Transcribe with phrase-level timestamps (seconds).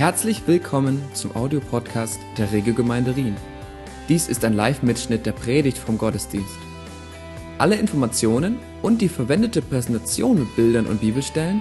[0.00, 3.36] Herzlich willkommen zum Audiopodcast der Regelgemeinde Rien.
[4.08, 6.56] Dies ist ein Live-Mitschnitt der Predigt vom Gottesdienst.
[7.58, 11.60] Alle Informationen und die verwendete Präsentation mit Bildern und Bibelstellen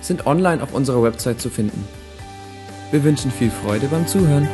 [0.00, 1.84] sind online auf unserer Website zu finden.
[2.92, 4.48] Wir wünschen viel Freude beim Zuhören.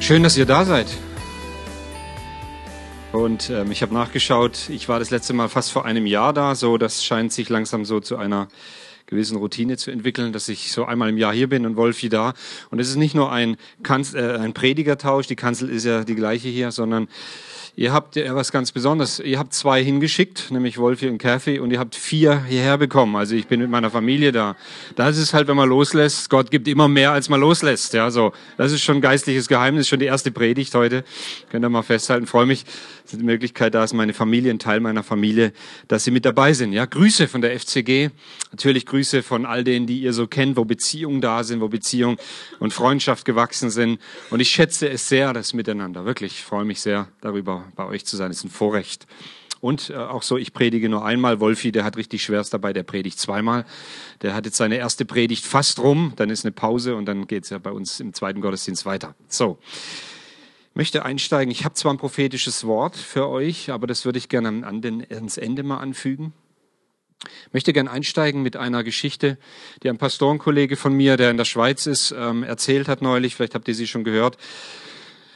[0.00, 0.86] Schön, dass ihr da seid.
[3.20, 6.54] Und ähm, ich habe nachgeschaut, ich war das letzte Mal fast vor einem Jahr da,
[6.54, 8.48] so das scheint sich langsam so zu einer
[9.04, 12.32] gewissen Routine zu entwickeln, dass ich so einmal im Jahr hier bin und Wolfi da.
[12.70, 16.14] Und es ist nicht nur ein, Kanz äh, ein Predigertausch, die Kanzel ist ja die
[16.14, 17.08] gleiche hier, sondern
[17.76, 19.20] Ihr habt ja was ganz Besonderes.
[19.20, 23.16] Ihr habt zwei hingeschickt, nämlich Wolfi und Kathy, und ihr habt vier hierher bekommen.
[23.16, 24.56] Also ich bin mit meiner Familie da.
[24.96, 26.28] Das ist halt, wenn man loslässt.
[26.30, 27.94] Gott gibt immer mehr, als man loslässt.
[27.94, 28.32] Ja, so.
[28.56, 31.04] Das ist schon geistliches Geheimnis, schon die erste Predigt heute.
[31.48, 32.26] Könnt ihr mal festhalten.
[32.26, 32.64] Freue mich.
[33.12, 35.52] Es die Möglichkeit, da ist meine Familie, ein Teil meiner Familie,
[35.88, 36.72] dass sie mit dabei sind.
[36.72, 38.10] Ja, Grüße von der FCG.
[38.52, 42.18] Natürlich Grüße von all denen, die ihr so kennt, wo Beziehungen da sind, wo Beziehung
[42.60, 43.98] und Freundschaft gewachsen sind.
[44.30, 46.04] Und ich schätze es sehr, das Miteinander.
[46.04, 46.34] Wirklich.
[46.34, 48.28] Ich freue mich sehr darüber bei euch zu sein.
[48.28, 49.06] Das ist ein Vorrecht.
[49.60, 51.40] Und äh, auch so, ich predige nur einmal.
[51.40, 53.64] Wolfi, der hat richtig Schweres dabei, der predigt zweimal.
[54.22, 57.50] Der hat jetzt seine erste Predigt fast rum, dann ist eine Pause und dann geht's
[57.50, 59.14] ja bei uns im zweiten Gottesdienst weiter.
[59.28, 59.58] So,
[60.80, 61.52] möchte einsteigen.
[61.52, 65.62] Ich habe zwar ein prophetisches Wort für euch, aber das würde ich gerne ans Ende
[65.62, 66.32] mal anfügen.
[67.22, 69.36] Ich möchte gerne einsteigen mit einer Geschichte,
[69.82, 73.36] die ein Pastorenkollege von mir, der in der Schweiz ist, ähm, erzählt hat neulich.
[73.36, 74.38] Vielleicht habt ihr sie schon gehört.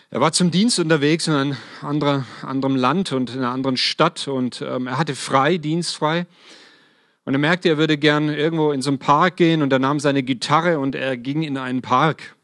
[0.09, 4.27] Er war zum Dienst unterwegs in einem anderen, anderem Land und in einer anderen Stadt
[4.27, 6.25] und ähm, er hatte frei, dienstfrei.
[7.27, 10.01] Und er merkte, er würde gern irgendwo in so einen Park gehen und er nahm
[10.01, 12.34] seine Gitarre und er ging in einen Park.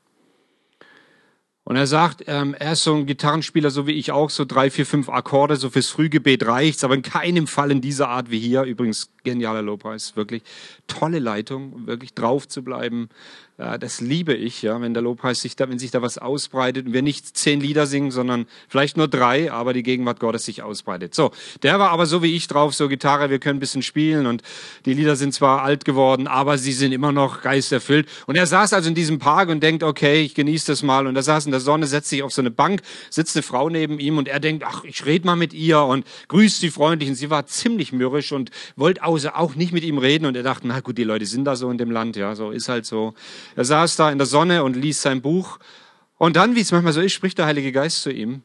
[1.70, 4.72] Und er sagt, ähm, er ist so ein Gitarrenspieler, so wie ich auch, so drei,
[4.72, 8.40] vier, fünf Akkorde, so fürs Frühgebet reicht's, aber in keinem Fall in dieser Art wie
[8.40, 8.64] hier.
[8.64, 10.42] Übrigens genialer Lobpreis, wirklich
[10.86, 13.08] tolle Leitung, wirklich drauf zu bleiben,
[13.60, 16.86] ja, das liebe ich, ja, wenn der Lobpreis sich da, wenn sich da was ausbreitet
[16.86, 20.62] und wir nicht zehn Lieder singen, sondern vielleicht nur drei, aber die Gegenwart Gottes sich
[20.62, 21.14] ausbreitet.
[21.14, 21.30] So,
[21.62, 24.42] der war aber so wie ich drauf, so Gitarre, wir können ein bisschen spielen und
[24.86, 28.08] die Lieder sind zwar alt geworden, aber sie sind immer noch geisterfüllt.
[28.26, 31.06] Und er saß also in diesem Park und denkt, okay, ich genieße das mal.
[31.06, 32.80] Und er saß in der Sonne, setzt sich auf so eine Bank,
[33.10, 36.06] sitzt eine Frau neben ihm und er denkt, ach, ich rede mal mit ihr und
[36.28, 37.10] grüßt sie freundlich.
[37.10, 40.26] Und sie war ziemlich mürrisch und wollte also auch nicht mit ihm reden.
[40.26, 42.50] Und er dachte, na gut, die Leute sind da so in dem Land, ja, so
[42.50, 43.14] ist halt so.
[43.56, 45.58] Er saß da in der Sonne und liest sein Buch.
[46.18, 48.42] Und dann, wie es manchmal so ist, spricht der Heilige Geist zu ihm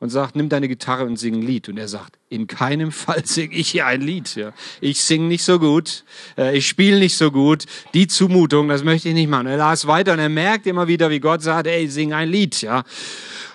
[0.00, 1.68] und sagt, nimm deine Gitarre und sing ein Lied.
[1.68, 4.34] Und er sagt, in keinem Fall singe ich hier ein Lied.
[4.34, 4.52] Ja.
[4.80, 6.04] Ich singe nicht so gut,
[6.36, 7.66] äh, ich spiele nicht so gut.
[7.94, 9.46] Die Zumutung, das möchte ich nicht machen.
[9.46, 12.62] Er las weiter und er merkt immer wieder, wie Gott sagt, ey, sing ein Lied.
[12.62, 12.82] Ja.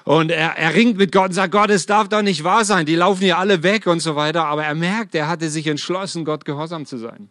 [0.04, 2.86] Und er, er ringt mit Gott und sagt, Gott, es darf doch nicht wahr sein.
[2.86, 4.46] Die laufen hier alle weg und so weiter.
[4.46, 7.30] Aber er merkt, er hatte sich entschlossen, Gott gehorsam zu sein.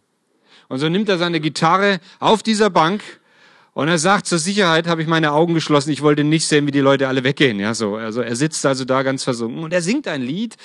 [0.67, 3.01] Und so nimmt er seine Gitarre auf dieser Bank
[3.75, 5.91] und er sagt, zur Sicherheit habe ich meine Augen geschlossen.
[5.91, 7.59] Ich wollte nicht sehen, wie die Leute alle weggehen.
[7.59, 7.97] Ja, so.
[7.97, 10.55] Also er sitzt also da ganz versunken und er singt ein Lied,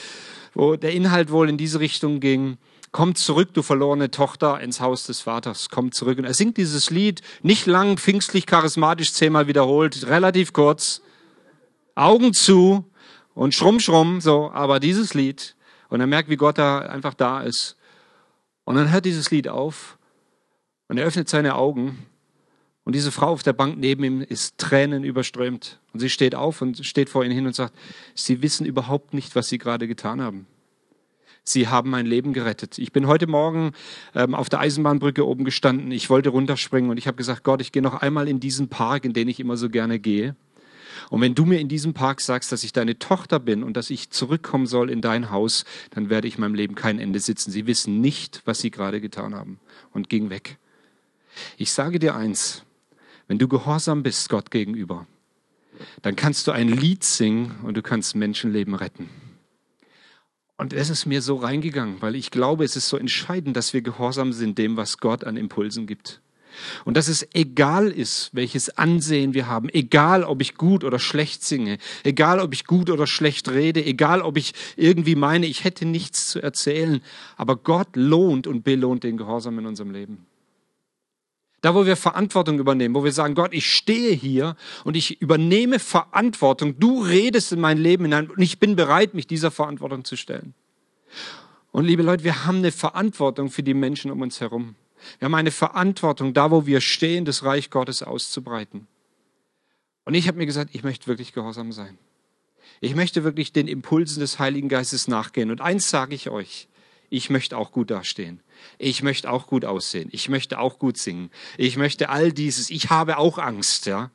[0.54, 2.56] wo der Inhalt wohl in diese Richtung ging.
[2.93, 5.71] Komm zurück, du verlorene Tochter, ins Haus des Vaters.
[5.71, 6.19] Komm zurück.
[6.19, 11.03] Und er singt dieses Lied nicht lang, pfingstlich, charismatisch, zehnmal wiederholt, relativ kurz.
[11.97, 12.84] Augen zu
[13.34, 14.53] und schrumm, schrumm, so.
[14.53, 15.56] Aber dieses Lied.
[15.88, 17.77] Und er merkt, wie Gott da einfach da ist.
[18.62, 19.98] Und dann hört dieses Lied auf
[20.87, 22.06] und er öffnet seine Augen
[22.90, 25.78] und diese Frau auf der Bank neben ihm ist Tränen überströmt.
[25.92, 27.72] Und sie steht auf und steht vor ihnen hin und sagt,
[28.16, 30.48] Sie wissen überhaupt nicht, was Sie gerade getan haben.
[31.44, 32.78] Sie haben mein Leben gerettet.
[32.78, 33.74] Ich bin heute Morgen
[34.16, 35.92] ähm, auf der Eisenbahnbrücke oben gestanden.
[35.92, 39.04] Ich wollte runterspringen und ich habe gesagt, Gott, ich gehe noch einmal in diesen Park,
[39.04, 40.34] in den ich immer so gerne gehe.
[41.10, 43.90] Und wenn du mir in diesem Park sagst, dass ich deine Tochter bin und dass
[43.90, 47.52] ich zurückkommen soll in dein Haus, dann werde ich meinem Leben kein Ende sitzen.
[47.52, 49.60] Sie wissen nicht, was sie gerade getan haben.
[49.92, 50.58] Und ging weg.
[51.56, 52.64] Ich sage dir eins,
[53.30, 55.06] wenn du gehorsam bist Gott gegenüber,
[56.02, 59.08] dann kannst du ein Lied singen und du kannst Menschenleben retten.
[60.56, 63.82] Und es ist mir so reingegangen, weil ich glaube, es ist so entscheidend, dass wir
[63.82, 66.21] gehorsam sind dem, was Gott an Impulsen gibt.
[66.84, 71.44] Und dass es egal ist, welches Ansehen wir haben, egal ob ich gut oder schlecht
[71.44, 75.86] singe, egal ob ich gut oder schlecht rede, egal ob ich irgendwie meine, ich hätte
[75.86, 77.00] nichts zu erzählen,
[77.36, 80.27] aber Gott lohnt und belohnt den Gehorsam in unserem Leben.
[81.62, 85.78] Da, wo wir Verantwortung übernehmen, wo wir sagen, Gott, ich stehe hier und ich übernehme
[85.78, 86.78] Verantwortung.
[86.78, 90.54] Du redest in mein Leben hinein und ich bin bereit, mich dieser Verantwortung zu stellen.
[91.71, 94.74] Und liebe Leute, wir haben eine Verantwortung für die Menschen um uns herum.
[95.18, 98.86] Wir haben eine Verantwortung, da wo wir stehen, das Reich Gottes auszubreiten.
[100.04, 101.98] Und ich habe mir gesagt, ich möchte wirklich gehorsam sein.
[102.80, 105.51] Ich möchte wirklich den Impulsen des Heiligen Geistes nachgehen.
[105.51, 106.68] Und eins sage ich euch,
[107.10, 108.41] ich möchte auch gut dastehen.
[108.78, 110.09] Ich möchte auch gut aussehen.
[110.12, 111.30] Ich möchte auch gut singen.
[111.59, 112.71] Ich möchte all dieses.
[112.71, 114.10] Ich habe auch Angst, ja.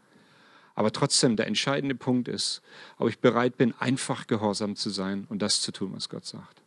[0.75, 2.61] Aber trotzdem, der entscheidende Punkt ist,
[2.97, 6.61] ob ich bereit bin, einfach gehorsam zu sein und das zu tun, was Gott sagt.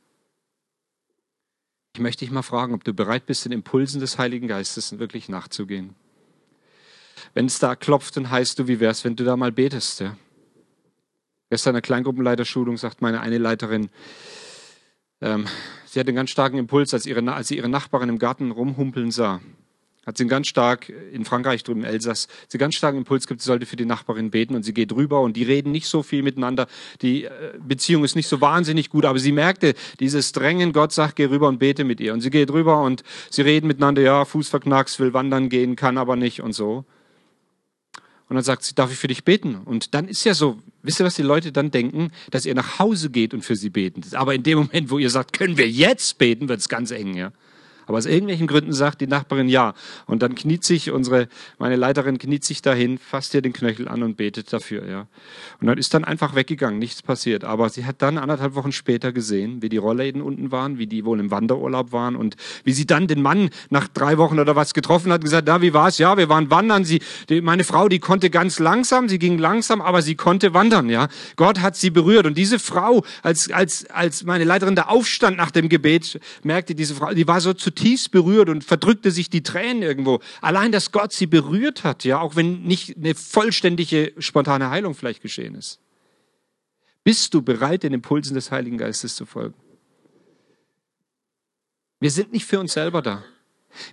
[1.95, 5.29] Ich möchte dich mal fragen, ob du bereit bist, den Impulsen des Heiligen Geistes wirklich
[5.29, 5.95] nachzugehen.
[7.35, 10.17] Wenn es da klopft und heißt, du, wie wär's, wenn du da mal betest, ja?
[11.51, 13.89] Gestern in der Kleingruppenleiterschulung sagt meine eine Leiterin,
[15.20, 19.11] sie hat einen ganz starken Impuls, als, ihre, als sie ihre Nachbarin im Garten rumhumpeln
[19.11, 19.41] sah.
[20.09, 23.43] Hat sie einen ganz stark, in Frankreich drüben, Elsass, sie einen ganz starken Impuls gibt,
[23.43, 26.03] sie sollte für die Nachbarin beten und sie geht rüber und die reden nicht so
[26.03, 26.67] viel miteinander.
[27.03, 31.17] Die äh, Beziehung ist nicht so wahnsinnig gut, aber sie merkte dieses Drängen, Gott sagt,
[31.17, 32.14] geh rüber und bete mit ihr.
[32.14, 35.99] Und sie geht rüber und sie reden miteinander, ja, Fuß verknackst, will wandern gehen, kann
[35.99, 36.87] aber nicht und so.
[38.29, 39.55] Und dann sagt sie, darf ich für dich beten?
[39.55, 42.11] Und dann ist ja so, wisst ihr, was die Leute dann denken?
[42.31, 44.03] Dass ihr nach Hause geht und für sie beten.
[44.13, 47.15] Aber in dem Moment, wo ihr sagt, können wir jetzt beten, wird es ganz eng,
[47.15, 47.33] ja.
[47.88, 49.75] Aber aus irgendwelchen Gründen sagt die Nachbarin ja.
[50.06, 54.02] Und dann kniet sich unsere, meine Leiterin kniet sich dahin, fasst ihr den Knöchel an
[54.02, 55.06] und betet dafür, ja.
[55.61, 57.44] Und dann ist dann einfach weggegangen, nichts passiert.
[57.44, 61.06] Aber sie hat dann anderthalb Wochen später gesehen, wie die Rollläden unten waren, wie die
[61.06, 64.75] wohl im Wanderurlaub waren und wie sie dann den Mann nach drei Wochen oder was
[64.75, 65.96] getroffen hat, gesagt, na, wie war's?
[65.96, 66.85] Ja, wir waren wandern.
[66.85, 67.00] Sie,
[67.31, 71.08] die, meine Frau, die konnte ganz langsam, sie ging langsam, aber sie konnte wandern, ja.
[71.37, 72.26] Gott hat sie berührt.
[72.26, 76.94] Und diese Frau, als, als, als meine Leiterin da aufstand nach dem Gebet, merkte diese
[76.94, 80.21] Frau, die war so zu zutiefst berührt und verdrückte sich die Tränen irgendwo.
[80.41, 85.23] Allein, dass Gott sie berührt hat, ja, auch wenn nicht eine vollständige, spontane Heilung vielleicht
[85.23, 85.79] geschehen ist.
[87.05, 89.55] Bist du bereit, den Impulsen des Heiligen Geistes zu folgen?
[92.01, 93.25] Wir sind nicht für uns selber da.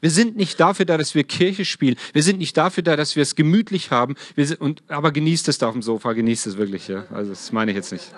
[0.01, 1.95] Wir sind nicht dafür da, dass wir Kirche spielen.
[2.13, 4.15] Wir sind nicht dafür da, dass wir es gemütlich haben.
[4.35, 6.87] Sind, und, aber genießt es da auf dem Sofa, genießt es wirklich.
[6.87, 7.05] Ja?
[7.11, 8.11] Also das meine ich jetzt nicht.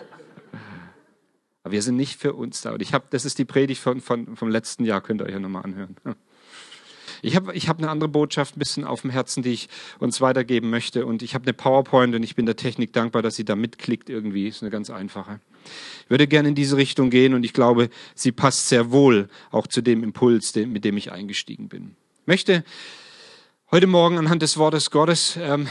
[1.63, 2.73] Aber wir sind nicht für uns da.
[2.73, 5.33] Und ich habe, das ist die Predigt von, von, vom letzten Jahr, könnt ihr euch
[5.33, 5.95] ja nochmal anhören.
[7.21, 9.69] Ich habe ich hab eine andere Botschaft ein bisschen auf dem Herzen, die ich
[9.99, 11.05] uns weitergeben möchte.
[11.05, 14.09] Und ich habe eine PowerPoint und ich bin der Technik dankbar, dass sie da mitklickt
[14.09, 14.47] irgendwie.
[14.47, 15.39] Ist eine ganz einfache.
[16.03, 19.67] Ich würde gerne in diese Richtung gehen und ich glaube, sie passt sehr wohl auch
[19.67, 21.95] zu dem Impuls, mit dem ich eingestiegen bin.
[22.21, 22.63] Ich möchte
[23.71, 25.67] heute Morgen anhand des Wortes Gottes ähm,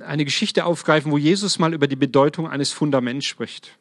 [0.00, 3.76] eine Geschichte aufgreifen, wo Jesus mal über die Bedeutung eines Fundaments spricht.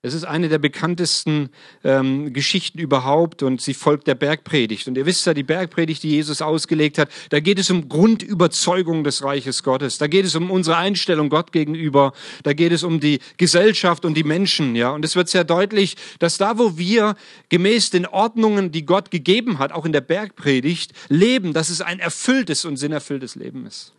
[0.00, 1.48] Es ist eine der bekanntesten
[1.82, 4.86] ähm, Geschichten überhaupt und sie folgt der Bergpredigt.
[4.86, 9.02] Und ihr wisst ja, die Bergpredigt, die Jesus ausgelegt hat, da geht es um Grundüberzeugung
[9.02, 9.98] des Reiches Gottes.
[9.98, 12.12] Da geht es um unsere Einstellung Gott gegenüber.
[12.44, 14.76] Da geht es um die Gesellschaft und die Menschen.
[14.76, 17.16] Ja, und es wird sehr deutlich, dass da, wo wir
[17.48, 21.98] gemäß den Ordnungen, die Gott gegeben hat, auch in der Bergpredigt leben, dass es ein
[21.98, 23.94] erfülltes und sinnerfülltes Leben ist.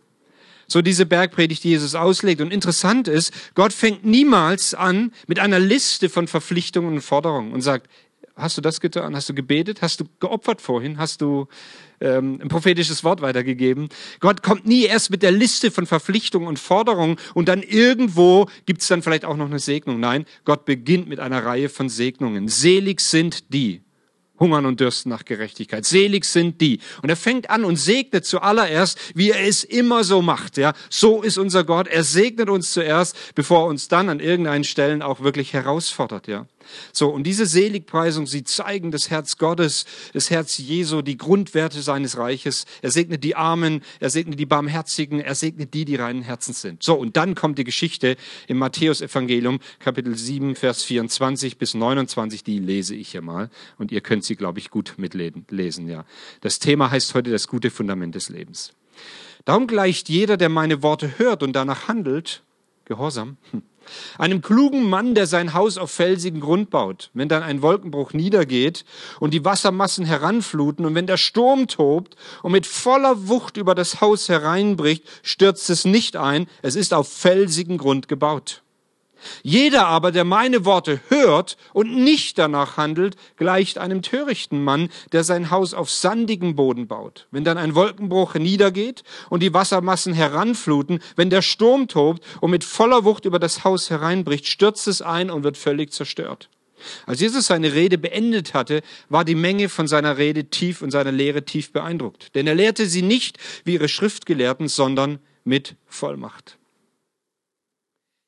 [0.70, 2.40] So diese Bergpredigt, die Jesus auslegt.
[2.40, 7.60] Und interessant ist, Gott fängt niemals an mit einer Liste von Verpflichtungen und Forderungen und
[7.60, 7.88] sagt,
[8.36, 9.16] hast du das getan?
[9.16, 9.82] Hast du gebetet?
[9.82, 10.98] Hast du geopfert vorhin?
[10.98, 11.48] Hast du
[12.00, 13.88] ähm, ein prophetisches Wort weitergegeben?
[14.20, 18.86] Gott kommt nie erst mit der Liste von Verpflichtungen und Forderungen und dann irgendwo gibt's
[18.88, 19.98] dann vielleicht auch noch eine Segnung.
[20.00, 22.48] Nein, Gott beginnt mit einer Reihe von Segnungen.
[22.48, 23.82] Selig sind die,
[24.40, 25.84] hungern und dürsten nach Gerechtigkeit.
[25.84, 26.80] Selig sind die.
[27.02, 30.56] Und er fängt an und segnet zuallererst, wie er es immer so macht.
[30.56, 31.86] Ja, so ist unser Gott.
[31.86, 36.26] Er segnet uns zuerst, bevor er uns dann an irgendeinen Stellen auch wirklich herausfordert.
[36.26, 36.46] Ja.
[36.92, 42.16] So, und diese Seligpreisung, sie zeigen das Herz Gottes, das Herz Jesu, die Grundwerte seines
[42.16, 42.64] Reiches.
[42.82, 46.82] Er segnet die Armen, er segnet die Barmherzigen, er segnet die, die reinen Herzens sind.
[46.82, 52.58] So, und dann kommt die Geschichte im Matthäusevangelium, Kapitel 7, Vers 24 bis 29, die
[52.58, 53.50] lese ich hier mal.
[53.78, 56.04] Und ihr könnt sie, glaube ich, gut mitlesen, ja.
[56.40, 58.72] Das Thema heißt heute das gute Fundament des Lebens.
[59.44, 62.42] Darum gleicht jeder, der meine Worte hört und danach handelt,
[62.84, 63.62] Gehorsam, hm,
[64.18, 67.10] einem klugen Mann, der sein Haus auf felsigen Grund baut.
[67.14, 68.84] Wenn dann ein Wolkenbruch niedergeht
[69.18, 74.00] und die Wassermassen heranfluten und wenn der Sturm tobt und mit voller Wucht über das
[74.00, 78.62] Haus hereinbricht, stürzt es nicht ein, es ist auf felsigen Grund gebaut.
[79.42, 85.24] Jeder aber, der meine Worte hört und nicht danach handelt, gleicht einem törichten Mann, der
[85.24, 87.26] sein Haus auf sandigem Boden baut.
[87.30, 92.64] Wenn dann ein Wolkenbruch niedergeht und die Wassermassen heranfluten, wenn der Sturm tobt und mit
[92.64, 96.48] voller Wucht über das Haus hereinbricht, stürzt es ein und wird völlig zerstört.
[97.06, 101.12] Als Jesus seine Rede beendet hatte, war die Menge von seiner Rede tief und seiner
[101.12, 102.34] Lehre tief beeindruckt.
[102.34, 106.59] Denn er lehrte sie nicht wie ihre Schriftgelehrten, sondern mit Vollmacht.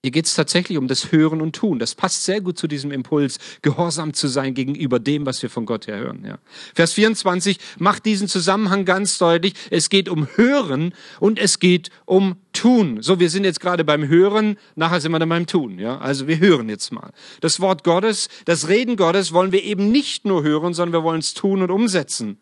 [0.05, 1.79] Hier geht es tatsächlich um das Hören und Tun.
[1.79, 5.65] Das passt sehr gut zu diesem Impuls, gehorsam zu sein gegenüber dem, was wir von
[5.65, 6.25] Gott her hören.
[6.27, 6.39] Ja.
[6.75, 9.55] Vers 24 macht diesen Zusammenhang ganz deutlich.
[9.71, 13.01] Es geht um Hören und es geht um Tun.
[13.01, 15.79] So, wir sind jetzt gerade beim Hören, nachher sind wir dann beim Tun.
[15.79, 15.99] Ja.
[15.99, 17.13] Also wir hören jetzt mal.
[17.41, 21.21] Das Wort Gottes, das Reden Gottes wollen wir eben nicht nur hören, sondern wir wollen
[21.21, 22.39] es tun und umsetzen.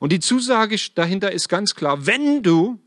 [0.00, 2.80] Und die Zusage dahinter ist ganz klar, wenn du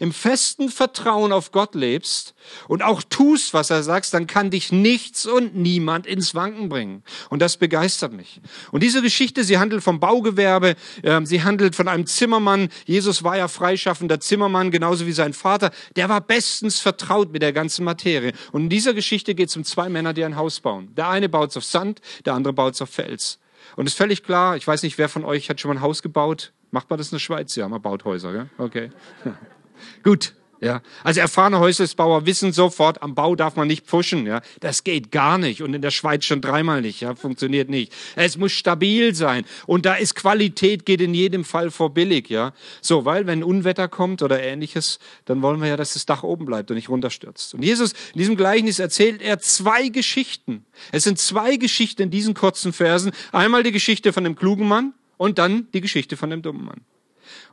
[0.00, 2.34] im festen Vertrauen auf Gott lebst
[2.68, 7.02] und auch tust, was er sagt, dann kann dich nichts und niemand ins Wanken bringen.
[7.30, 8.40] Und das begeistert mich.
[8.72, 12.68] Und diese Geschichte, sie handelt vom Baugewerbe, äh, sie handelt von einem Zimmermann.
[12.84, 15.70] Jesus war ja freischaffender Zimmermann, genauso wie sein Vater.
[15.96, 18.32] Der war bestens vertraut mit der ganzen Materie.
[18.52, 20.94] Und in dieser Geschichte geht es um zwei Männer, die ein Haus bauen.
[20.94, 23.38] Der eine baut es auf Sand, der andere baut es auf Fels.
[23.74, 25.82] Und es ist völlig klar, ich weiß nicht, wer von euch hat schon mal ein
[25.82, 26.52] Haus gebaut.
[26.70, 27.54] Macht man das in der Schweiz?
[27.56, 28.50] Ja, man baut Häuser, gell?
[28.58, 28.90] Okay.
[30.02, 30.34] Gut.
[30.60, 34.26] Ja, also erfahrene Häuslisbauer wissen sofort, am Bau darf man nicht pfuschen.
[34.26, 37.02] Ja, das geht gar nicht und in der Schweiz schon dreimal nicht.
[37.02, 37.92] Ja, funktioniert nicht.
[38.14, 42.30] Es muss stabil sein und da ist Qualität geht in jedem Fall vor billig.
[42.30, 46.22] Ja, so, weil wenn Unwetter kommt oder ähnliches, dann wollen wir ja, dass das Dach
[46.22, 47.54] oben bleibt und nicht runterstürzt.
[47.54, 50.64] Und Jesus in diesem Gleichnis erzählt er zwei Geschichten.
[50.90, 53.12] Es sind zwei Geschichten in diesen kurzen Versen.
[53.30, 56.80] Einmal die Geschichte von dem klugen Mann und dann die Geschichte von dem dummen Mann.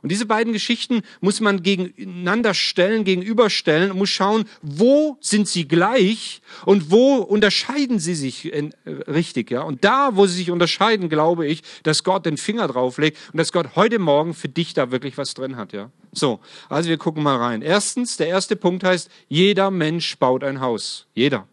[0.02, 5.66] Und diese beiden Geschichten muss man gegeneinander stellen, gegenüberstellen und muss schauen, wo sind sie
[5.66, 9.62] gleich und wo unterscheiden sie sich in, äh, richtig, ja?
[9.62, 13.52] Und da, wo sie sich unterscheiden, glaube ich, dass Gott den Finger drauflegt und dass
[13.52, 15.90] Gott heute Morgen für dich da wirklich was drin hat, ja?
[16.12, 16.40] So.
[16.68, 17.62] Also wir gucken mal rein.
[17.62, 21.06] Erstens, der erste Punkt heißt, jeder Mensch baut ein Haus.
[21.14, 21.46] Jeder.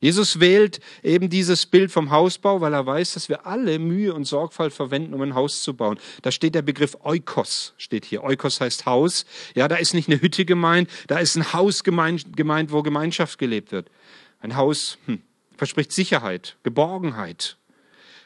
[0.00, 4.24] Jesus wählt eben dieses Bild vom Hausbau, weil er weiß, dass wir alle Mühe und
[4.24, 5.98] Sorgfalt verwenden, um ein Haus zu bauen.
[6.22, 8.22] Da steht der Begriff Oikos, steht hier.
[8.22, 9.26] Oikos heißt Haus.
[9.54, 13.38] Ja, da ist nicht eine Hütte gemeint, da ist ein Haus gemeint, gemeint wo Gemeinschaft
[13.38, 13.90] gelebt wird.
[14.40, 15.22] Ein Haus hm,
[15.56, 17.56] verspricht Sicherheit, Geborgenheit.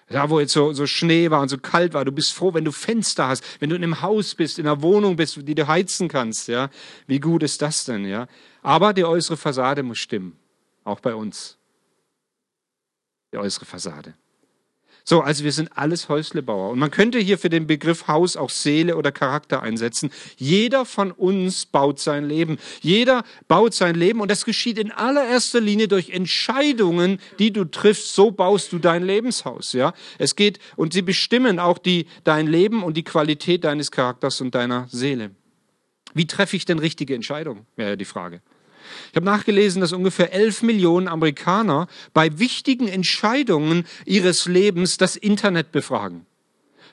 [0.08, 2.66] Da, wo jetzt so, so Schnee war und so kalt war, du bist froh, wenn
[2.66, 5.66] du Fenster hast, wenn du in einem Haus bist, in einer Wohnung bist, die du
[5.66, 6.68] heizen kannst, ja.
[7.06, 8.26] Wie gut ist das denn, ja?
[8.60, 10.36] Aber die äußere Fassade muss stimmen.
[10.84, 11.56] Auch bei uns
[13.32, 14.14] die äußere Fassade.
[15.04, 16.70] So, also wir sind alles Häuslebauer.
[16.70, 20.10] Und man könnte hier für den Begriff Haus auch Seele oder Charakter einsetzen.
[20.36, 22.58] Jeder von uns baut sein Leben.
[22.80, 28.14] Jeder baut sein Leben und das geschieht in allererster Linie durch Entscheidungen, die du triffst.
[28.14, 29.92] So baust du dein Lebenshaus, ja.
[30.18, 34.54] Es geht und sie bestimmen auch die, dein Leben und die Qualität deines Charakters und
[34.54, 35.32] deiner Seele.
[36.14, 37.66] Wie treffe ich denn richtige Entscheidungen?
[37.74, 38.40] Wäre ja die Frage.
[39.10, 45.72] Ich habe nachgelesen, dass ungefähr 11 Millionen Amerikaner bei wichtigen Entscheidungen ihres Lebens das Internet
[45.72, 46.26] befragen.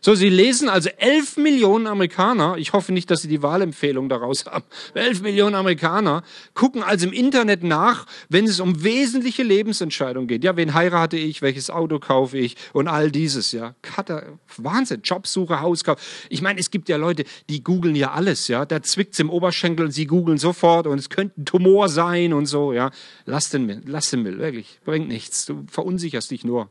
[0.01, 4.45] So, Sie lesen also elf Millionen Amerikaner, ich hoffe nicht, dass Sie die Wahlempfehlung daraus
[4.45, 4.63] haben,
[4.93, 10.43] elf Millionen Amerikaner gucken also im Internet nach, wenn es um wesentliche Lebensentscheidungen geht.
[10.43, 13.75] Ja, wen heirate ich, welches Auto kaufe ich und all dieses, ja.
[13.81, 15.99] Kater, Wahnsinn, Jobsuche, Hauskauf.
[16.29, 18.65] Ich meine, es gibt ja Leute, die googeln ja alles, ja.
[18.65, 22.45] Da zwickt's im Oberschenkel und sie googeln sofort und es könnte ein Tumor sein und
[22.45, 22.91] so, ja.
[23.25, 25.45] Lass den, lass den Müll, wirklich, bringt nichts.
[25.45, 26.69] Du verunsicherst dich nur.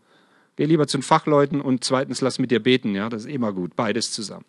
[0.58, 3.52] Geh lieber zu den Fachleuten und zweitens lass mit dir beten, ja, das ist immer
[3.52, 4.44] gut, beides zusammen.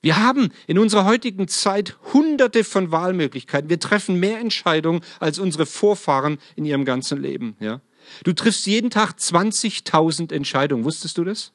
[0.00, 3.68] Wir haben in unserer heutigen Zeit hunderte von Wahlmöglichkeiten.
[3.68, 7.82] Wir treffen mehr Entscheidungen als unsere Vorfahren in ihrem ganzen Leben, ja.
[8.24, 10.84] Du triffst jeden Tag 20.000 Entscheidungen.
[10.84, 11.52] Wusstest du das?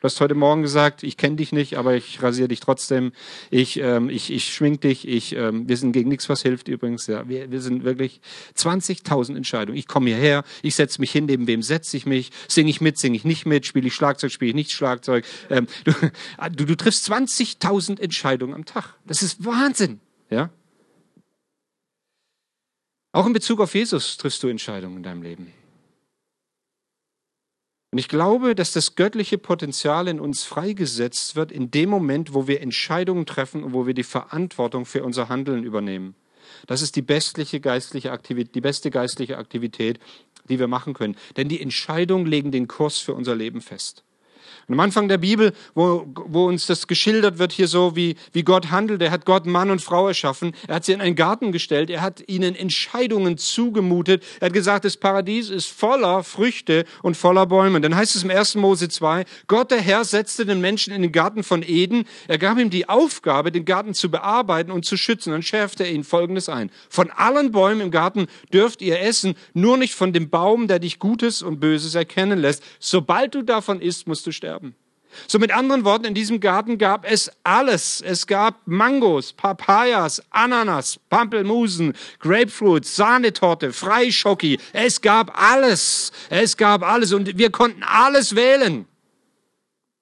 [0.00, 3.12] Du hast heute Morgen gesagt, ich kenne dich nicht, aber ich rasiere dich trotzdem.
[3.50, 5.08] Ich, ähm, ich, ich schmink dich.
[5.08, 7.06] Ich, ähm, wir sind gegen nichts, was hilft übrigens.
[7.06, 8.20] Ja, wir, wir sind wirklich
[8.56, 9.78] 20.000 Entscheidungen.
[9.78, 12.98] Ich komme hierher, ich setze mich hin, neben wem setze ich mich, singe ich mit,
[12.98, 15.24] singe ich nicht mit, spiele ich Schlagzeug, spiele ich nicht Schlagzeug.
[15.48, 15.92] Ähm, du,
[16.52, 18.94] du, du triffst 20.000 Entscheidungen am Tag.
[19.06, 20.00] Das ist Wahnsinn.
[20.28, 20.50] Ja?
[23.12, 25.52] Auch in Bezug auf Jesus triffst du Entscheidungen in deinem Leben.
[27.96, 32.46] Und ich glaube, dass das göttliche Potenzial in uns freigesetzt wird in dem Moment, wo
[32.46, 36.14] wir Entscheidungen treffen und wo wir die Verantwortung für unser Handeln übernehmen.
[36.66, 39.98] Das ist die geistliche Aktivität, die beste geistliche Aktivität,
[40.46, 41.16] die wir machen können.
[41.38, 44.04] Denn die Entscheidungen legen den Kurs für unser Leben fest.
[44.68, 48.42] Und am Anfang der Bibel, wo, wo uns das geschildert wird hier so, wie, wie
[48.42, 51.52] Gott handelt, er hat Gott Mann und Frau erschaffen, er hat sie in einen Garten
[51.52, 57.16] gestellt, er hat ihnen Entscheidungen zugemutet, er hat gesagt, das Paradies ist voller Früchte und
[57.16, 57.80] voller Bäume.
[57.80, 58.56] Dann heißt es im 1.
[58.56, 62.58] Mose 2, Gott der Herr setzte den Menschen in den Garten von Eden, er gab
[62.58, 65.32] ihm die Aufgabe, den Garten zu bearbeiten und zu schützen.
[65.32, 66.70] Dann schärfte er ihnen Folgendes ein.
[66.88, 70.98] Von allen Bäumen im Garten dürft ihr essen, nur nicht von dem Baum, der dich
[70.98, 72.62] Gutes und Böses erkennen lässt.
[72.78, 74.76] Sobald du davon isst, musst du sterben.
[75.26, 78.00] So mit anderen Worten, in diesem Garten gab es alles.
[78.00, 84.58] Es gab Mangos, Papayas, Ananas, Pampelmusen, Grapefruit, Sahnetorte, Freischocki.
[84.72, 86.12] Es gab alles.
[86.28, 88.86] Es gab alles und wir konnten alles wählen.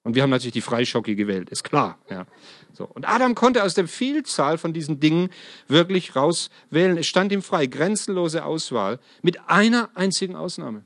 [0.03, 1.97] Und wir haben natürlich die Freischocki gewählt, ist klar.
[2.09, 2.27] Ja.
[2.73, 2.85] So.
[2.85, 5.29] Und Adam konnte aus der Vielzahl von diesen Dingen
[5.67, 6.97] wirklich rauswählen.
[6.97, 10.85] Es stand ihm frei, grenzenlose Auswahl, mit einer einzigen Ausnahme.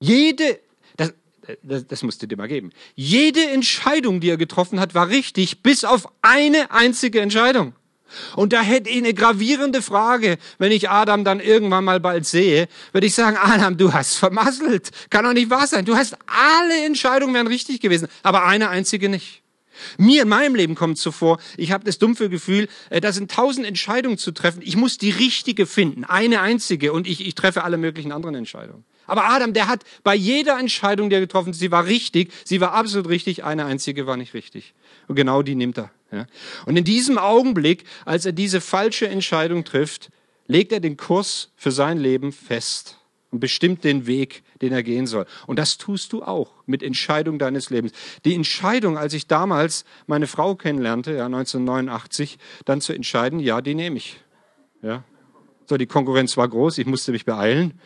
[0.00, 0.58] Jede
[1.62, 2.70] das, das musste dir mal geben.
[2.94, 7.74] Jede Entscheidung, die er getroffen hat, war richtig, bis auf eine einzige Entscheidung.
[8.36, 12.68] Und da hätte ich eine gravierende Frage, wenn ich Adam dann irgendwann mal bald sehe,
[12.92, 14.90] würde ich sagen, Adam, du hast vermasselt.
[15.10, 15.84] Kann doch nicht wahr sein.
[15.84, 19.42] Du hast alle Entscheidungen wären richtig gewesen, aber eine einzige nicht.
[19.98, 23.30] Mir in meinem Leben kommt so vor, ich habe das dumpfe Gefühl, äh, da sind
[23.30, 24.62] tausend Entscheidungen zu treffen.
[24.62, 28.84] Ich muss die richtige finden, eine einzige, und ich, ich treffe alle möglichen anderen Entscheidungen.
[29.06, 32.60] Aber Adam, der hat bei jeder Entscheidung, die er getroffen hat, sie war richtig, sie
[32.60, 34.74] war absolut richtig, eine einzige war nicht richtig.
[35.08, 35.90] Und genau die nimmt er.
[36.12, 36.26] Ja.
[36.66, 40.10] Und in diesem Augenblick, als er diese falsche Entscheidung trifft,
[40.46, 42.98] legt er den Kurs für sein Leben fest
[43.30, 45.26] und bestimmt den Weg, den er gehen soll.
[45.46, 47.92] Und das tust du auch mit Entscheidung deines Lebens.
[48.24, 53.74] Die Entscheidung, als ich damals meine Frau kennenlernte, ja, 1989, dann zu entscheiden, ja, die
[53.74, 54.20] nehme ich.
[54.82, 55.04] Ja.
[55.68, 57.80] So, die Konkurrenz war groß, ich musste mich beeilen.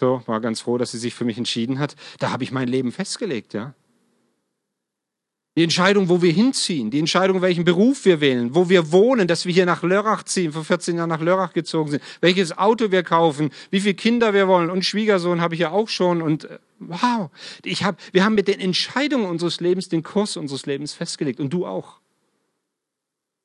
[0.00, 1.94] So, war ganz froh, dass sie sich für mich entschieden hat.
[2.20, 3.74] Da habe ich mein Leben festgelegt, ja.
[5.58, 9.44] Die Entscheidung, wo wir hinziehen, die Entscheidung, welchen Beruf wir wählen, wo wir wohnen, dass
[9.44, 13.02] wir hier nach Lörrach ziehen, vor 14 Jahren nach Lörrach gezogen sind, welches Auto wir
[13.02, 16.58] kaufen, wie viele Kinder wir wollen und Schwiegersohn habe ich ja auch schon und äh,
[16.78, 17.28] wow,
[17.62, 21.52] ich hab, wir haben mit den Entscheidungen unseres Lebens den Kurs unseres Lebens festgelegt und
[21.52, 22.00] du auch.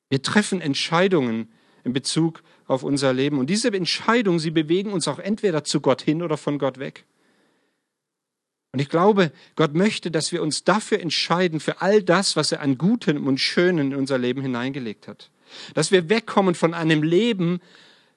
[0.10, 1.50] Wir treffen Entscheidungen
[1.84, 3.40] in Bezug auf unser Leben.
[3.40, 7.06] Und diese Entscheidungen, sie bewegen uns auch entweder zu Gott hin oder von Gott weg.
[8.72, 12.62] Und ich glaube, Gott möchte, dass wir uns dafür entscheiden, für all das, was er
[12.62, 15.30] an Gutem und Schönen in unser Leben hineingelegt hat.
[15.74, 17.62] Dass wir wegkommen von einem Leben,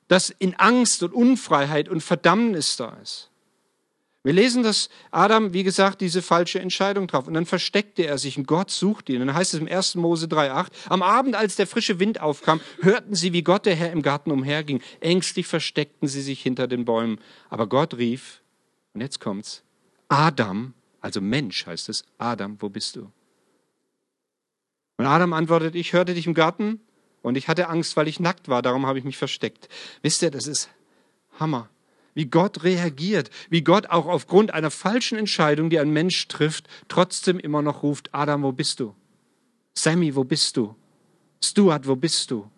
[0.09, 3.28] das in Angst und Unfreiheit und Verdammnis da ist.
[4.25, 7.29] Wir lesen, dass Adam, wie gesagt, diese falsche Entscheidung traf.
[7.29, 9.21] Und dann versteckte er sich und Gott suchte ihn.
[9.21, 9.95] Und dann heißt es im 1.
[9.95, 13.93] Mose 3,8, am Abend, als der frische Wind aufkam, hörten sie, wie Gott der Herr
[13.93, 14.83] im Garten umherging.
[15.01, 17.21] Ängstlich versteckten sie sich hinter den Bäumen.
[17.49, 18.43] Aber Gott rief,
[18.93, 19.63] und jetzt kommt's,
[20.09, 23.13] Adam, also Mensch heißt es, Adam, wo bist du?
[24.97, 26.81] Und Adam antwortet, ich hörte dich im Garten
[27.23, 29.69] und ich hatte Angst, weil ich nackt war, darum habe ich mich versteckt.
[30.03, 30.71] Wisst ihr, das ist
[31.39, 31.71] Hammer
[32.15, 37.39] wie Gott reagiert, wie Gott auch aufgrund einer falschen Entscheidung, die ein Mensch trifft, trotzdem
[37.39, 38.95] immer noch ruft, Adam, wo bist du?
[39.75, 40.75] Sammy, wo bist du?
[41.43, 42.51] Stuart, wo bist du?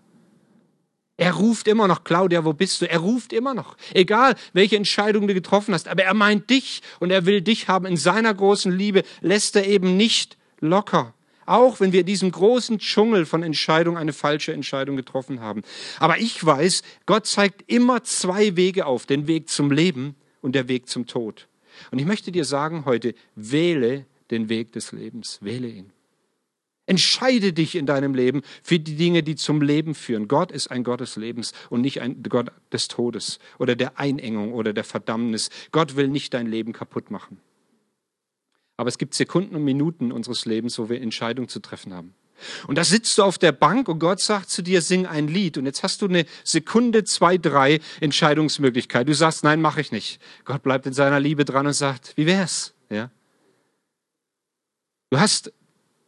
[1.16, 2.88] Er ruft immer noch, Claudia, wo bist du?
[2.88, 3.76] Er ruft immer noch.
[3.92, 7.84] Egal, welche Entscheidung du getroffen hast, aber er meint dich und er will dich haben.
[7.84, 11.12] In seiner großen Liebe lässt er eben nicht locker
[11.50, 15.62] auch wenn wir in diesem großen Dschungel von Entscheidungen eine falsche Entscheidung getroffen haben.
[15.98, 20.68] Aber ich weiß, Gott zeigt immer zwei Wege auf, den Weg zum Leben und der
[20.68, 21.48] Weg zum Tod.
[21.90, 25.92] Und ich möchte dir sagen heute, wähle den Weg des Lebens, wähle ihn.
[26.86, 30.28] Entscheide dich in deinem Leben für die Dinge, die zum Leben führen.
[30.28, 34.52] Gott ist ein Gott des Lebens und nicht ein Gott des Todes oder der Einengung
[34.52, 35.50] oder der Verdammnis.
[35.72, 37.40] Gott will nicht dein Leben kaputt machen.
[38.80, 42.14] Aber es gibt Sekunden und Minuten unseres Lebens, wo wir Entscheidungen zu treffen haben.
[42.66, 45.58] Und da sitzt du auf der Bank und Gott sagt zu dir, sing ein Lied.
[45.58, 49.06] Und jetzt hast du eine Sekunde, zwei, drei Entscheidungsmöglichkeit.
[49.06, 50.18] Du sagst, nein, mache ich nicht.
[50.46, 52.72] Gott bleibt in seiner Liebe dran und sagt, wie wär's?
[52.88, 53.10] Ja?
[55.10, 55.52] Du hast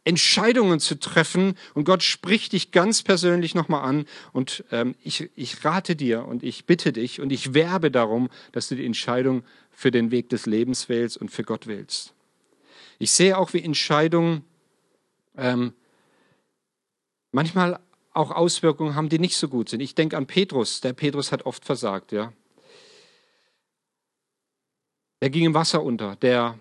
[0.03, 5.63] Entscheidungen zu treffen und Gott spricht dich ganz persönlich nochmal an und ähm, ich, ich
[5.63, 9.91] rate dir und ich bitte dich und ich werbe darum, dass du die Entscheidung für
[9.91, 12.15] den Weg des Lebens wählst und für Gott wählst.
[12.99, 14.43] Ich sehe auch, wie Entscheidungen
[15.37, 15.73] ähm,
[17.31, 17.79] manchmal
[18.11, 19.79] auch Auswirkungen haben, die nicht so gut sind.
[19.79, 20.81] Ich denke an Petrus.
[20.81, 22.31] Der Petrus hat oft versagt, ja.
[25.21, 26.15] Der ging im Wasser unter.
[26.17, 26.59] Der,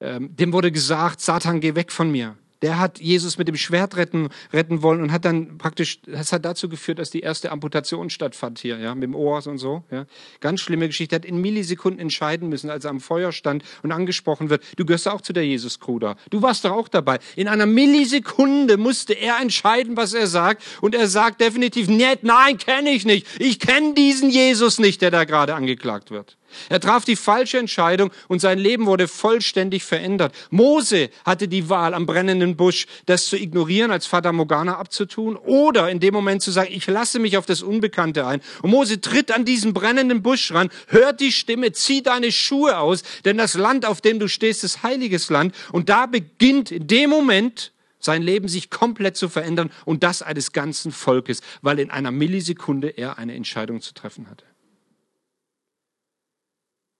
[0.00, 3.96] ähm, dem wurde gesagt, Satan, geh weg von mir der hat Jesus mit dem Schwert
[3.96, 8.08] retten, retten wollen und hat dann praktisch, das hat dazu geführt, dass die erste Amputation
[8.08, 10.06] stattfand hier, ja, mit dem Ohr und so, ja.
[10.40, 11.14] Ganz schlimme Geschichte.
[11.14, 14.62] Er hat in Millisekunden entscheiden müssen, als er am Feuer stand und angesprochen wird.
[14.76, 16.16] Du gehörst auch zu der Jesus-Kruder.
[16.30, 17.18] Du warst doch auch dabei.
[17.34, 20.62] In einer Millisekunde musste er entscheiden, was er sagt.
[20.80, 23.26] Und er sagt definitiv, nicht, nein, kenne ich nicht.
[23.40, 26.36] Ich kenne diesen Jesus nicht, der da gerade angeklagt wird.
[26.68, 30.34] Er traf die falsche Entscheidung und sein Leben wurde vollständig verändert.
[30.50, 35.90] Mose hatte die Wahl am brennenden Busch, das zu ignorieren, als Vater Morgana abzutun oder
[35.90, 38.40] in dem Moment zu sagen, ich lasse mich auf das Unbekannte ein.
[38.62, 43.02] Und Mose tritt an diesen brennenden Busch ran, hört die Stimme, zieh deine Schuhe aus,
[43.24, 45.54] denn das Land, auf dem du stehst, ist heiliges Land.
[45.72, 50.52] Und da beginnt in dem Moment sein Leben sich komplett zu verändern und das eines
[50.52, 54.44] ganzen Volkes, weil in einer Millisekunde er eine Entscheidung zu treffen hatte.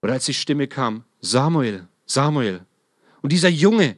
[0.03, 2.65] Oder als die Stimme kam, Samuel, Samuel.
[3.21, 3.95] Und dieser Junge,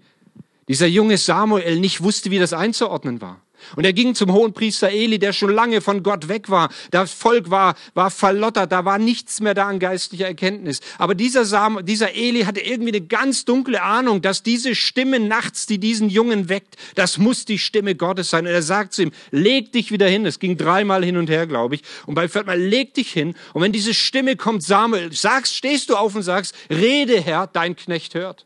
[0.68, 3.42] dieser junge Samuel nicht wusste, wie das einzuordnen war.
[3.76, 6.70] Und er ging zum hohen Priester Eli, der schon lange von Gott weg war.
[6.92, 10.80] Das Volk war, war verlottert, da war nichts mehr da an geistlicher Erkenntnis.
[10.98, 15.66] Aber dieser, Sam, dieser Eli hatte irgendwie eine ganz dunkle Ahnung, dass diese Stimme nachts,
[15.66, 18.46] die diesen Jungen weckt, das muss die Stimme Gottes sein.
[18.46, 20.26] Und er sagt zu ihm, leg dich wieder hin.
[20.26, 21.82] Es ging dreimal hin und her, glaube ich.
[22.06, 23.36] Und beim vierten Mal, leg dich hin.
[23.54, 27.76] Und wenn diese Stimme kommt, Samuel, sagst, stehst du auf und sagst, rede Herr, dein
[27.76, 28.46] Knecht hört.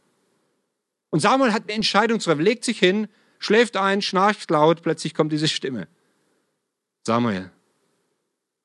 [1.09, 3.07] Und Samuel hat eine Entscheidung zu treffen, legt sich hin,
[3.39, 5.87] schläft ein, schnarcht laut, plötzlich kommt diese Stimme.
[7.05, 7.51] Samuel.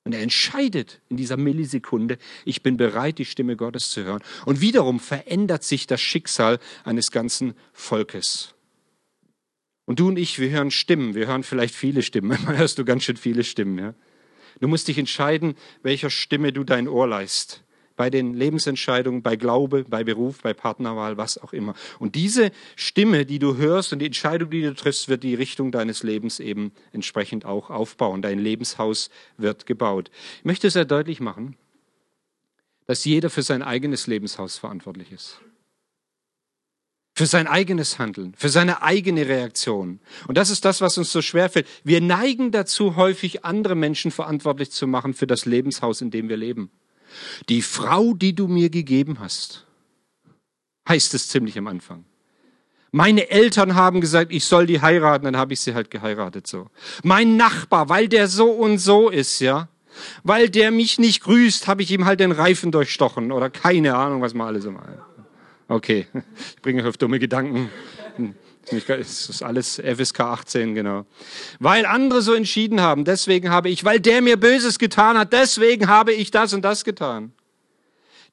[0.04, 4.22] Und er entscheidet in dieser Millisekunde, ich bin bereit, die Stimme Gottes zu hören.
[4.44, 8.54] Und wiederum verändert sich das Schicksal eines ganzen Volkes.
[9.86, 12.28] Und du und ich, wir hören Stimmen, wir hören vielleicht viele Stimmen.
[12.28, 13.78] Manchmal hörst du ganz schön viele Stimmen.
[13.78, 13.94] Ja?
[14.60, 17.64] Du musst dich entscheiden, welcher Stimme du dein Ohr leist
[17.96, 21.74] bei den Lebensentscheidungen, bei Glaube, bei Beruf, bei Partnerwahl, was auch immer.
[21.98, 25.70] Und diese Stimme, die du hörst und die Entscheidung, die du triffst, wird die Richtung
[25.70, 28.22] deines Lebens eben entsprechend auch aufbauen.
[28.22, 30.10] Dein Lebenshaus wird gebaut.
[30.38, 31.56] Ich möchte sehr deutlich machen,
[32.86, 35.40] dass jeder für sein eigenes Lebenshaus verantwortlich ist.
[37.16, 40.00] Für sein eigenes Handeln, für seine eigene Reaktion.
[40.26, 41.68] Und das ist das, was uns so schwerfällt.
[41.84, 46.36] Wir neigen dazu, häufig andere Menschen verantwortlich zu machen für das Lebenshaus, in dem wir
[46.36, 46.72] leben.
[47.48, 49.66] Die Frau, die du mir gegeben hast,
[50.88, 52.04] heißt es ziemlich am Anfang.
[52.92, 56.68] Meine Eltern haben gesagt, ich soll die heiraten, dann habe ich sie halt geheiratet so.
[57.02, 59.68] Mein Nachbar, weil der so und so ist, ja,
[60.22, 64.22] weil der mich nicht grüßt, habe ich ihm halt den Reifen durchstochen oder keine Ahnung,
[64.22, 64.82] was man alles immer.
[65.66, 66.06] Okay,
[66.56, 67.70] ich bringe euch auf dumme Gedanken.
[68.70, 71.06] Das ist alles FSK 18, genau.
[71.58, 75.88] Weil andere so entschieden haben, deswegen habe ich, weil der mir Böses getan hat, deswegen
[75.88, 77.32] habe ich das und das getan.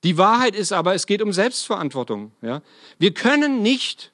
[0.03, 2.31] Die Wahrheit ist aber, es geht um Selbstverantwortung.
[2.41, 2.61] Ja?
[2.97, 4.11] Wir können nicht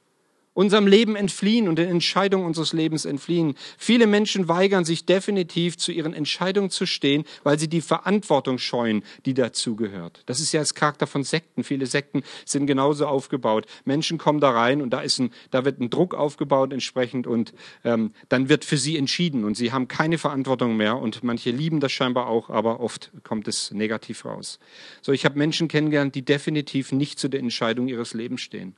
[0.57, 3.53] unserem Leben entfliehen und den Entscheidungen unseres Lebens entfliehen.
[3.77, 9.03] Viele Menschen weigern sich definitiv zu ihren Entscheidungen zu stehen, weil sie die Verantwortung scheuen,
[9.27, 10.23] die dazugehört.
[10.25, 11.63] Das ist ja das Charakter von Sekten.
[11.63, 13.67] Viele Sekten sind genauso aufgebaut.
[13.85, 17.53] Menschen kommen da rein und da ist ein, da wird ein Druck aufgebaut entsprechend und
[17.83, 21.79] ähm, dann wird für sie entschieden und sie haben keine Verantwortung mehr und manche lieben
[21.81, 24.57] das scheinbar auch, aber oft kommt es negativ raus.
[25.03, 28.75] So, ich habe Menschen kennengelernt, die definitiv nicht zu der Entscheidung ihres Lebens stehen.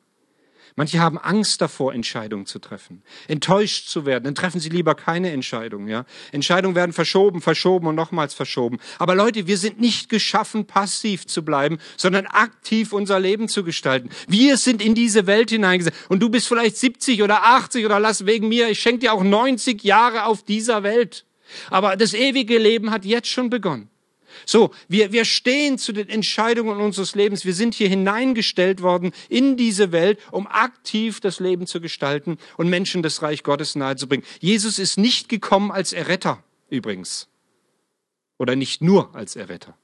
[0.79, 4.23] Manche haben Angst davor, Entscheidungen zu treffen, enttäuscht zu werden.
[4.23, 5.89] Dann treffen sie lieber keine Entscheidung.
[5.89, 6.05] Ja?
[6.31, 8.79] Entscheidungen werden verschoben, verschoben und nochmals verschoben.
[8.97, 14.09] Aber Leute, wir sind nicht geschaffen, passiv zu bleiben, sondern aktiv unser Leben zu gestalten.
[14.29, 15.97] Wir sind in diese Welt hineingesetzt.
[16.07, 19.21] Und du bist vielleicht 70 oder 80 oder lass wegen mir, ich schenke dir auch
[19.21, 21.25] 90 Jahre auf dieser Welt.
[21.69, 23.89] Aber das ewige Leben hat jetzt schon begonnen.
[24.45, 27.45] So, wir, wir stehen zu den Entscheidungen unseres Lebens.
[27.45, 32.69] Wir sind hier hineingestellt worden in diese Welt, um aktiv das Leben zu gestalten und
[32.69, 34.25] Menschen das Reich Gottes nahezubringen.
[34.39, 37.27] Jesus ist nicht gekommen als Erretter, übrigens.
[38.37, 39.77] Oder nicht nur als Erretter.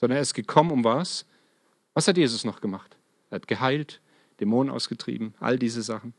[0.00, 1.26] Sondern er ist gekommen, um was?
[1.94, 2.96] Was hat Jesus noch gemacht?
[3.30, 4.00] Er hat geheilt,
[4.40, 6.14] Dämonen ausgetrieben, all diese Sachen.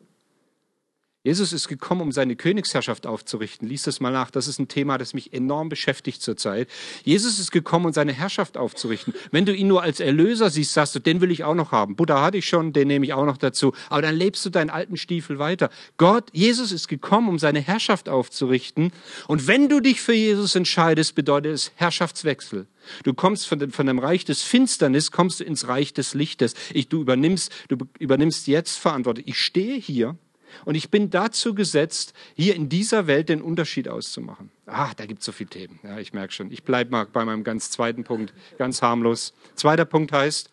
[1.26, 3.66] Jesus ist gekommen, um seine Königsherrschaft aufzurichten.
[3.66, 4.30] Lies das mal nach.
[4.30, 6.68] Das ist ein Thema, das mich enorm beschäftigt zurzeit.
[7.06, 9.14] Jesus ist gekommen, um seine Herrschaft aufzurichten.
[9.32, 11.96] Wenn du ihn nur als Erlöser siehst, sagst du, den will ich auch noch haben.
[11.96, 13.74] Buddha hatte ich schon, den nehme ich auch noch dazu.
[13.90, 15.70] Aber dann lebst du deinen alten Stiefel weiter.
[15.96, 18.92] Gott, Jesus ist gekommen, um seine Herrschaft aufzurichten.
[19.30, 22.68] Und wenn du dich für Jesus entscheidest, bedeutet es Herrschaftswechsel.
[23.04, 26.54] Du kommst von dem, Reich des Finsternis, kommst du ins Reich des Lichtes.
[26.74, 29.24] Ich, du übernimmst, du übernimmst jetzt Verantwortung.
[29.26, 30.18] Ich stehe hier
[30.66, 34.50] und ich bin dazu gesetzt, hier in dieser Welt den Unterschied auszumachen.
[34.66, 35.80] Ah, da gibt es so viele Themen.
[35.84, 36.52] Ja, ich merke schon.
[36.52, 39.34] Ich bleibe mal bei meinem ganz zweiten Punkt, ganz harmlos.
[39.56, 40.50] Zweiter Punkt heißt,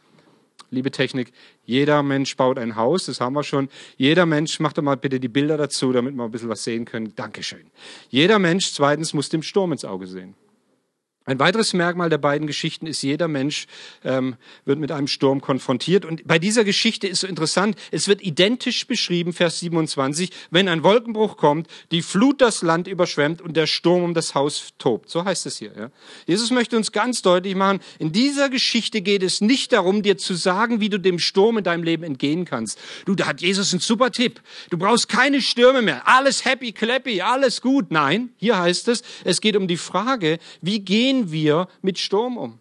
[0.70, 1.32] liebe Technik,
[1.64, 3.68] jeder Mensch baut ein Haus, das haben wir schon.
[3.96, 6.84] Jeder Mensch, macht doch mal bitte die Bilder dazu, damit wir ein bisschen was sehen
[6.84, 7.14] können.
[7.14, 7.70] Dankeschön.
[8.08, 10.34] Jeder Mensch, zweitens, muss dem Sturm ins Auge sehen.
[11.26, 13.66] Ein weiteres Merkmal der beiden Geschichten ist, jeder Mensch
[14.04, 16.06] ähm, wird mit einem Sturm konfrontiert.
[16.06, 20.83] Und bei dieser Geschichte ist so interessant, es wird identisch beschrieben, Vers 27, wenn ein
[20.83, 25.11] Wolkenbruch kommt, die Flut das Land überschwemmt und der Sturm um das Haus tobt.
[25.11, 25.72] So heißt es hier.
[25.76, 25.90] Ja?
[26.26, 30.33] Jesus möchte uns ganz deutlich machen, in dieser Geschichte geht es nicht darum, dir zu
[30.33, 32.78] sagen, wie du dem Sturm in deinem Leben entgehen kannst.
[33.04, 34.40] Du, da hat Jesus einen super Tipp.
[34.70, 36.09] Du brauchst keine Stürme mehr.
[36.09, 37.90] Alles happy, clappy, alles gut.
[37.90, 42.37] Nein, hier heißt es, es geht um die Frage, wie gehen gehen wir mit Sturm
[42.37, 42.61] um?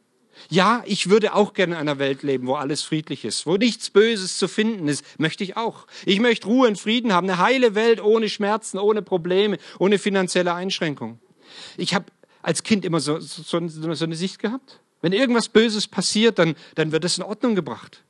[0.50, 3.90] Ja, ich würde auch gerne in einer Welt leben, wo alles friedlich ist, wo nichts
[3.90, 5.04] Böses zu finden ist.
[5.20, 5.86] Möchte ich auch.
[6.06, 10.54] Ich möchte Ruhe und Frieden haben, eine heile Welt ohne Schmerzen, ohne Probleme, ohne finanzielle
[10.54, 11.20] Einschränkungen.
[11.78, 12.06] Ich habe
[12.42, 14.80] als Kind immer so, so, so, eine Sicht gehabt.
[15.02, 18.02] Wenn irgendwas Böses passiert, dann, dann wird es in Ordnung gebracht.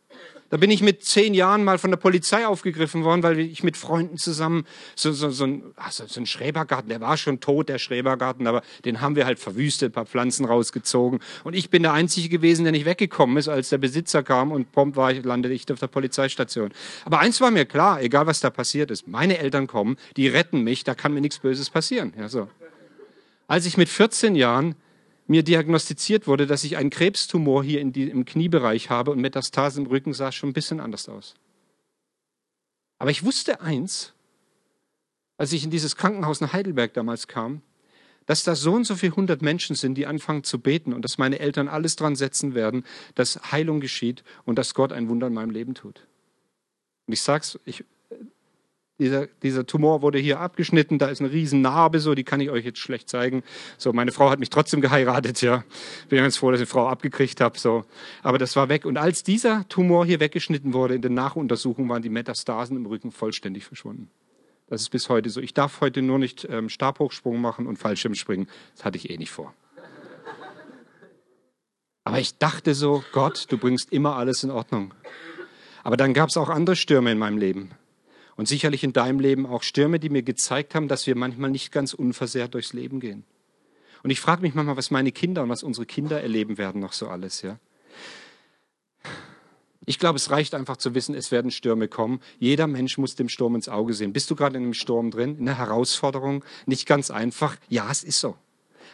[0.50, 3.78] Da bin ich mit zehn Jahren mal von der Polizei aufgegriffen worden, weil ich mit
[3.78, 7.78] Freunden zusammen so, so, so, ein, also so ein Schrebergarten, der war schon tot, der
[7.78, 11.20] Schrebergarten, aber den haben wir halt verwüstet, paar Pflanzen rausgezogen.
[11.44, 14.72] Und ich bin der Einzige gewesen, der nicht weggekommen ist, als der Besitzer kam und
[14.72, 16.72] prompt war ich, landete ich auf der Polizeistation.
[17.06, 20.62] Aber eins war mir klar, egal was da passiert ist, meine Eltern kommen, die retten
[20.62, 22.14] mich, da kann mir nichts Böses passieren.
[22.18, 22.48] Ja, so.
[23.48, 24.76] Als ich mit 14 Jahren
[25.30, 29.92] mir diagnostiziert wurde, dass ich einen Krebstumor hier die, im Kniebereich habe und Metastasen im
[29.92, 31.36] Rücken sah schon ein bisschen anders aus.
[32.98, 34.14] Aber ich wusste eins,
[35.38, 37.62] als ich in dieses Krankenhaus in Heidelberg damals kam,
[38.26, 41.20] dass da so und so viele hundert Menschen sind, die anfangen zu beten und dass
[41.20, 45.34] meine Eltern alles dran setzen werden, dass Heilung geschieht und dass Gott ein Wunder in
[45.34, 46.08] meinem Leben tut.
[47.06, 47.86] Und ich sag's, ich
[49.00, 52.50] dieser, dieser Tumor wurde hier abgeschnitten, da ist eine riesen Narbe, so, die kann ich
[52.50, 53.44] euch jetzt schlecht zeigen.
[53.78, 55.64] So, meine Frau hat mich trotzdem geheiratet, ja.
[56.10, 57.86] Bin ganz froh, dass ich eine Frau abgekriegt habe, so.
[58.22, 58.86] Aber das war weg.
[58.86, 63.12] Und als dieser Tumor hier weggeschnitten wurde, in den Nachuntersuchungen waren die Metastasen im Rücken
[63.12, 64.10] vollständig verschwunden.
[64.68, 65.42] Das ist bis heute so.
[65.42, 68.48] Ich darf heute nur nicht ähm, Stabhochsprung machen und Fallschirmspringen.
[68.76, 69.54] Das hatte ich eh nicht vor.
[72.04, 74.94] Aber ich dachte so, Gott, du bringst immer alles in Ordnung.
[75.84, 77.72] Aber dann gab es auch andere Stürme in meinem Leben.
[78.40, 81.74] Und sicherlich in deinem Leben auch Stürme, die mir gezeigt haben, dass wir manchmal nicht
[81.74, 83.26] ganz unversehrt durchs Leben gehen.
[84.02, 86.94] Und ich frage mich manchmal, was meine Kinder und was unsere Kinder erleben werden noch
[86.94, 87.60] so alles, ja.
[89.86, 92.22] Ich glaube, es reicht einfach zu wissen, es werden Stürme kommen.
[92.40, 94.14] Jeder Mensch muss dem Sturm ins Auge sehen.
[94.14, 96.46] Bist du gerade in einem Sturm drin, in einer Herausforderung?
[96.66, 97.58] Nicht ganz einfach.
[97.68, 98.38] Ja, es ist so.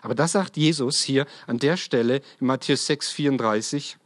[0.02, 3.98] Aber das sagt Jesus hier an der Stelle in Matthäus 6, 34.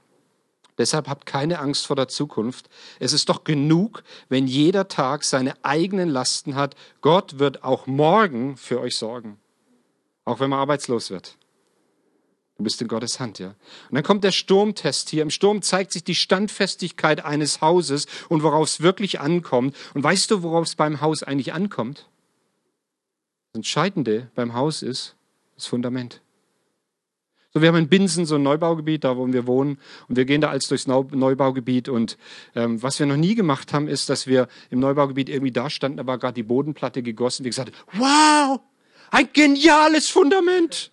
[0.80, 2.70] Deshalb habt keine Angst vor der Zukunft.
[3.00, 6.76] Es ist doch genug, wenn jeder Tag seine eigenen Lasten hat.
[7.02, 9.38] Gott wird auch morgen für euch sorgen.
[10.24, 11.36] Auch wenn man arbeitslos wird.
[12.58, 13.50] Du bist in Gottes Hand, ja.
[13.90, 15.22] Und dann kommt der Sturmtest hier.
[15.22, 19.76] Im Sturm zeigt sich die Standfestigkeit eines Hauses und worauf es wirklich ankommt.
[19.94, 22.10] Und weißt du, worauf es beim Haus eigentlich ankommt?
[23.52, 25.16] Das Entscheidende beim Haus ist
[25.56, 26.22] das Fundament.
[27.52, 30.40] So, wir haben in Binsen so ein Neubaugebiet, da wo wir wohnen, und wir gehen
[30.40, 31.90] da als durchs Neubaugebiet.
[31.90, 32.18] Und
[32.56, 36.06] ähm, was wir noch nie gemacht haben, ist, dass wir im Neubaugebiet irgendwie da standen,
[36.06, 37.44] war gerade die Bodenplatte gegossen.
[37.44, 38.60] Wir gesagt, wow,
[39.10, 40.92] ein geniales Fundament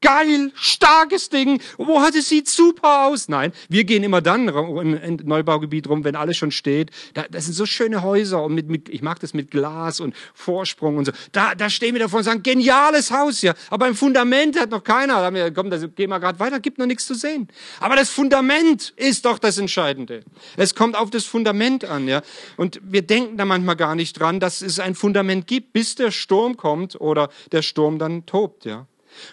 [0.00, 1.60] geil, starkes Ding.
[1.76, 3.28] Wo hat es sieht super aus.
[3.28, 6.90] Nein, wir gehen immer dann im Neubaugebiet rum, wenn alles schon steht.
[7.14, 10.14] Da, das sind so schöne Häuser und mit, mit, ich mag das mit Glas und
[10.34, 11.12] Vorsprung und so.
[11.32, 13.54] Da, da stehen wir davor und sagen, geniales Haus ja.
[13.70, 15.14] Aber im Fundament hat noch keiner.
[15.14, 17.48] Da haben wir, komm, da gehen wir gerade weiter, gibt noch nichts zu sehen.
[17.80, 20.22] Aber das Fundament ist doch das Entscheidende.
[20.56, 22.22] Es kommt auf das Fundament an, ja.
[22.56, 26.10] Und wir denken da manchmal gar nicht dran, dass es ein Fundament gibt, bis der
[26.10, 28.86] Sturm kommt oder der Sturm dann tobt, ja.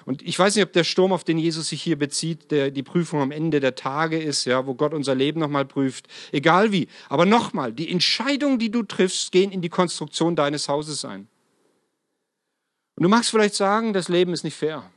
[0.05, 2.83] Und ich weiß nicht, ob der Sturm, auf den Jesus sich hier bezieht, der die
[2.83, 6.07] Prüfung am Ende der Tage ist, ja, wo Gott unser Leben nochmal prüft.
[6.31, 6.87] Egal wie.
[7.09, 11.27] Aber nochmal, die Entscheidungen, die du triffst, gehen in die Konstruktion deines Hauses ein.
[12.95, 14.89] Und du magst vielleicht sagen, das Leben ist nicht fair.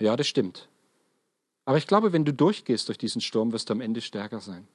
[0.00, 0.68] Ja, das stimmt.
[1.64, 4.66] Aber ich glaube, wenn du durchgehst durch diesen Sturm, wirst du am Ende stärker sein.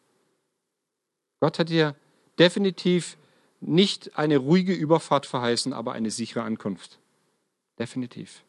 [1.42, 1.96] Gott hat dir
[2.40, 3.18] definitiv
[3.60, 7.00] nicht eine ruhige Überfahrt verheißen, aber eine sichere Ankunft.
[7.78, 8.45] Definitiv.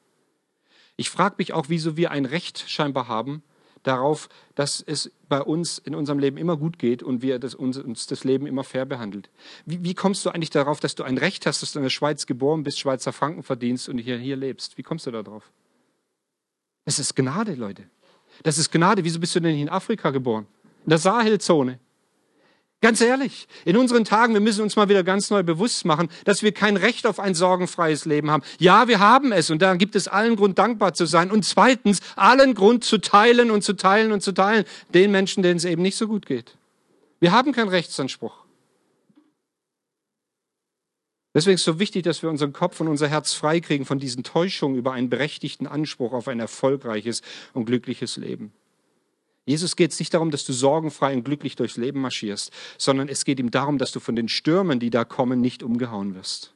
[0.96, 3.42] Ich frage mich auch, wieso wir ein Recht scheinbar haben
[3.86, 7.78] darauf, dass es bei uns in unserem Leben immer gut geht und wir das, uns,
[7.78, 9.30] uns das Leben immer fair behandelt.
[9.64, 11.90] Wie, wie, kommst du eigentlich darauf, dass du ein Recht hast, dass du in der
[11.90, 14.76] Schweiz geboren bist, Schweizer Franken verdienst und hier, hier lebst?
[14.78, 15.50] Wie kommst du darauf?
[16.84, 17.84] Das ist Gnade, Leute.
[18.42, 19.04] Das ist Gnade.
[19.04, 20.46] Wieso bist du denn in Afrika geboren?
[20.84, 21.78] In der Sahelzone.
[22.86, 26.44] Ganz ehrlich, in unseren Tagen, wir müssen uns mal wieder ganz neu bewusst machen, dass
[26.44, 28.44] wir kein Recht auf ein sorgenfreies Leben haben.
[28.60, 31.98] Ja, wir haben es und da gibt es allen Grund dankbar zu sein und zweitens
[32.14, 35.82] allen Grund zu teilen und zu teilen und zu teilen den Menschen, denen es eben
[35.82, 36.56] nicht so gut geht.
[37.18, 38.44] Wir haben keinen Rechtsanspruch.
[41.34, 44.22] Deswegen ist es so wichtig, dass wir unseren Kopf und unser Herz freikriegen von diesen
[44.22, 47.22] Täuschungen über einen berechtigten Anspruch auf ein erfolgreiches
[47.52, 48.52] und glückliches Leben.
[49.46, 53.24] Jesus geht es nicht darum, dass du sorgenfrei und glücklich durchs Leben marschierst, sondern es
[53.24, 56.52] geht ihm darum, dass du von den Stürmen, die da kommen, nicht umgehauen wirst.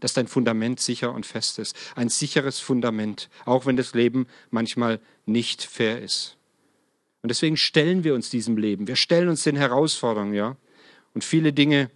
[0.00, 1.76] Dass dein Fundament sicher und fest ist.
[1.94, 6.36] Ein sicheres Fundament, auch wenn das Leben manchmal nicht fair ist.
[7.22, 8.88] Und deswegen stellen wir uns diesem Leben.
[8.88, 10.56] Wir stellen uns den Herausforderungen, ja.
[11.12, 11.90] Und viele Dinge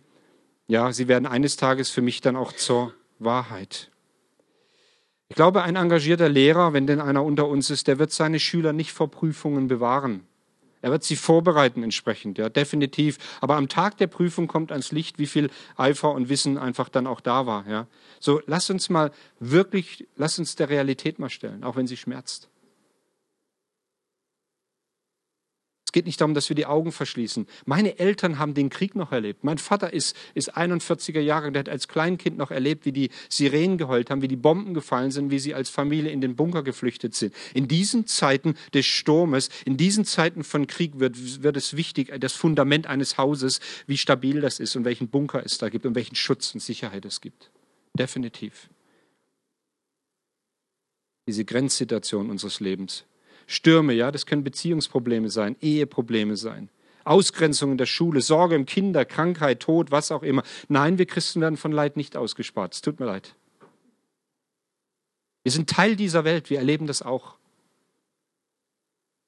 [0.66, 3.90] ja, sie werden eines Tages für mich dann auch zur Wahrheit.
[5.28, 8.72] Ich glaube, ein engagierter Lehrer, wenn denn einer unter uns ist, der wird seine Schüler
[8.72, 10.26] nicht vor Prüfungen bewahren.
[10.84, 13.16] Er wird sie vorbereiten entsprechend, ja, definitiv.
[13.40, 17.06] Aber am Tag der Prüfung kommt ans Licht, wie viel Eifer und Wissen einfach dann
[17.06, 17.86] auch da war, ja.
[18.20, 22.50] So, lass uns mal wirklich, lass uns der Realität mal stellen, auch wenn sie schmerzt.
[25.94, 27.46] Geht nicht darum, dass wir die Augen verschließen.
[27.64, 29.44] Meine Eltern haben den Krieg noch erlebt.
[29.44, 33.78] Mein Vater ist, ist 41er Jahre, der hat als Kleinkind noch erlebt, wie die Sirenen
[33.78, 37.14] geheult haben, wie die Bomben gefallen sind, wie sie als Familie in den Bunker geflüchtet
[37.14, 37.32] sind.
[37.54, 42.32] In diesen Zeiten des Sturmes, in diesen Zeiten von Krieg wird, wird es wichtig, das
[42.32, 46.16] Fundament eines Hauses, wie stabil das ist und welchen Bunker es da gibt und welchen
[46.16, 47.52] Schutz und Sicherheit es gibt.
[47.96, 48.68] Definitiv.
[51.28, 53.04] Diese Grenzsituation unseres Lebens
[53.46, 56.68] Stürme, ja, das können Beziehungsprobleme sein, Eheprobleme sein,
[57.04, 60.42] Ausgrenzung in der Schule, Sorge im Kinder, Krankheit, Tod, was auch immer.
[60.68, 62.74] Nein, wir Christen werden von Leid nicht ausgespart.
[62.74, 63.34] Es tut mir leid.
[65.42, 67.36] Wir sind Teil dieser Welt, wir erleben das auch.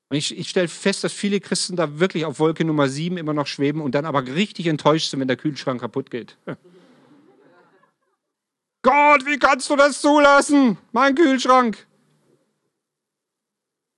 [0.09, 3.35] Und ich, ich stelle fest, dass viele Christen da wirklich auf Wolke Nummer 7 immer
[3.35, 6.37] noch schweben und dann aber richtig enttäuscht sind, wenn der Kühlschrank kaputt geht.
[8.83, 10.79] Gott, wie kannst du das zulassen?
[10.93, 11.86] Mein Kühlschrank.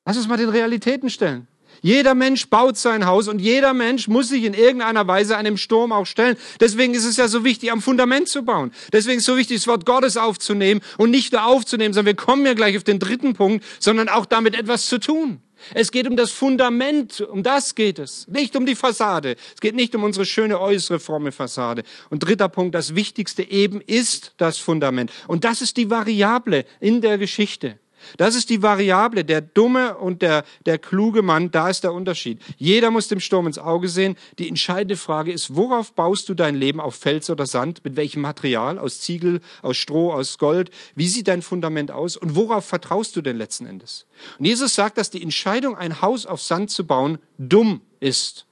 [0.08, 1.46] Lass uns mal den Realitäten stellen.
[1.82, 5.92] Jeder Mensch baut sein Haus und jeder Mensch muss sich in irgendeiner Weise einem Sturm
[5.92, 6.38] auch stellen.
[6.60, 8.72] Deswegen ist es ja so wichtig, am Fundament zu bauen.
[8.90, 12.24] Deswegen ist es so wichtig, das Wort Gottes aufzunehmen und nicht nur aufzunehmen, sondern wir
[12.24, 15.42] kommen ja gleich auf den dritten Punkt, sondern auch damit etwas zu tun.
[15.74, 19.36] Es geht um das Fundament, um das geht es, nicht um die Fassade.
[19.54, 21.82] Es geht nicht um unsere schöne äußere fromme Fassade.
[22.08, 25.12] Und dritter Punkt, das Wichtigste eben ist das Fundament.
[25.26, 27.78] Und das ist die Variable in der Geschichte.
[28.16, 32.40] Das ist die Variable, der dumme und der, der kluge Mann, da ist der Unterschied.
[32.56, 34.16] Jeder muss dem Sturm ins Auge sehen.
[34.38, 36.80] Die entscheidende Frage ist, worauf baust du dein Leben?
[36.80, 37.84] Auf Fels oder Sand?
[37.84, 38.78] Mit welchem Material?
[38.78, 40.70] Aus Ziegel, aus Stroh, aus Gold?
[40.94, 42.16] Wie sieht dein Fundament aus?
[42.16, 44.06] Und worauf vertraust du denn letzten Endes?
[44.38, 48.46] Und Jesus sagt, dass die Entscheidung, ein Haus auf Sand zu bauen, dumm ist.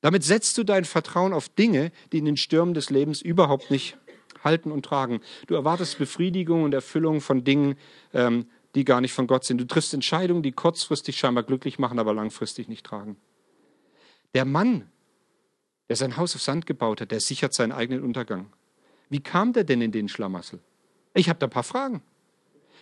[0.00, 3.98] Damit setzt du dein Vertrauen auf Dinge, die in den Stürmen des Lebens überhaupt nicht
[4.42, 5.20] halten und tragen.
[5.46, 7.76] Du erwartest Befriedigung und Erfüllung von Dingen,
[8.12, 9.60] ähm, die gar nicht von Gott sind.
[9.60, 13.16] Du triffst Entscheidungen, die kurzfristig scheinbar glücklich machen, aber langfristig nicht tragen.
[14.34, 14.88] Der Mann,
[15.88, 18.52] der sein Haus auf Sand gebaut hat, der sichert seinen eigenen Untergang.
[19.08, 20.60] Wie kam der denn in den Schlamassel?
[21.14, 22.02] Ich habe da ein paar Fragen.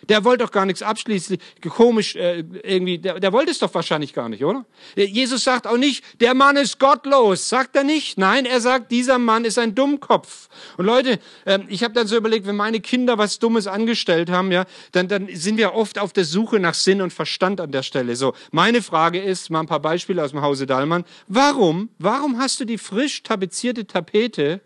[0.08, 1.38] Der wollte doch gar nichts abschließen.
[1.68, 4.64] Komisch, äh, irgendwie, der, der wollte es doch wahrscheinlich gar nicht, oder?
[4.96, 7.48] Jesus sagt auch nicht, der Mann ist gottlos.
[7.48, 8.18] Sagt er nicht.
[8.18, 10.48] Nein, er sagt, dieser Mann ist ein Dummkopf.
[10.76, 14.52] Und Leute, äh, ich habe dann so überlegt, wenn meine Kinder was Dummes angestellt haben,
[14.52, 17.82] ja, dann, dann sind wir oft auf der Suche nach Sinn und Verstand an der
[17.82, 18.16] Stelle.
[18.16, 21.04] So, meine Frage ist, mal ein paar Beispiele aus dem Hause Dallmann.
[21.26, 24.60] Warum, warum hast du die frisch tapezierte Tapete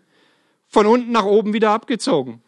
[0.67, 2.41] von unten nach oben wieder abgezogen?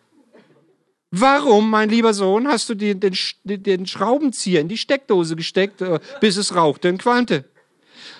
[1.18, 6.00] Warum, mein lieber Sohn, hast du den, den, den Schraubenzieher in die Steckdose gesteckt, äh,
[6.20, 7.46] bis es rauchte und qualmte?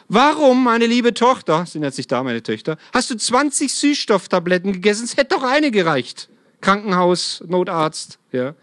[0.08, 5.04] Warum, meine liebe Tochter, sind jetzt nicht da meine Töchter, hast du 20 Süßstofftabletten gegessen?
[5.04, 6.30] Es hätte doch eine gereicht.
[6.62, 8.56] Krankenhaus, Notarzt, ja.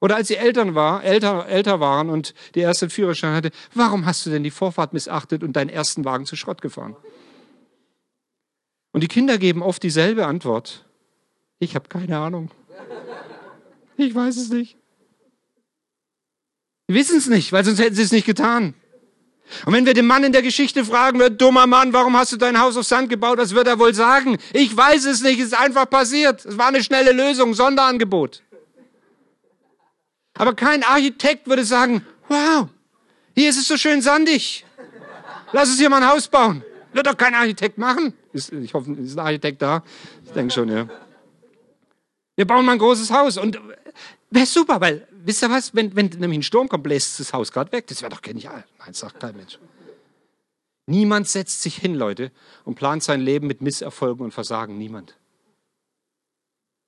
[0.00, 4.24] Oder als sie Eltern war, älter, älter waren und die erste Führerschein hatte, warum hast
[4.24, 6.96] du denn die Vorfahrt missachtet und deinen ersten Wagen zu Schrott gefahren?
[8.92, 10.86] Und die Kinder geben oft dieselbe Antwort.
[11.58, 12.50] Ich habe keine Ahnung.
[13.96, 14.76] Ich weiß es nicht.
[16.86, 18.74] Sie wissen es nicht, weil sonst hätten sie es nicht getan.
[19.64, 22.36] Und wenn wir den Mann in der Geschichte fragen, wird dummer Mann, warum hast du
[22.36, 23.38] dein Haus auf Sand gebaut?
[23.38, 24.38] Was wird er wohl sagen?
[24.52, 26.44] Ich weiß es nicht, es ist einfach passiert.
[26.44, 28.42] Es war eine schnelle Lösung, Sonderangebot.
[30.34, 32.68] Aber kein Architekt würde sagen, wow,
[33.34, 34.64] hier ist es so schön sandig.
[35.52, 36.62] Lass uns hier mal ein Haus bauen.
[36.92, 38.14] Wird doch kein Architekt machen.
[38.32, 39.82] ich hoffe, ist ein Architekt da?
[40.24, 40.88] Ich denke schon, ja.
[42.38, 43.58] Wir bauen mal ein großes Haus und
[44.30, 47.50] wäre super, weil, wisst ihr was, wenn, wenn nämlich ein Sturm kommt, bläst das Haus
[47.50, 47.88] gerade weg.
[47.88, 48.64] Das wäre doch genial.
[48.78, 49.58] Nein, sagt kein Mensch.
[50.86, 52.30] Niemand setzt sich hin, Leute,
[52.64, 54.78] und plant sein Leben mit Misserfolgen und Versagen.
[54.78, 55.16] Niemand.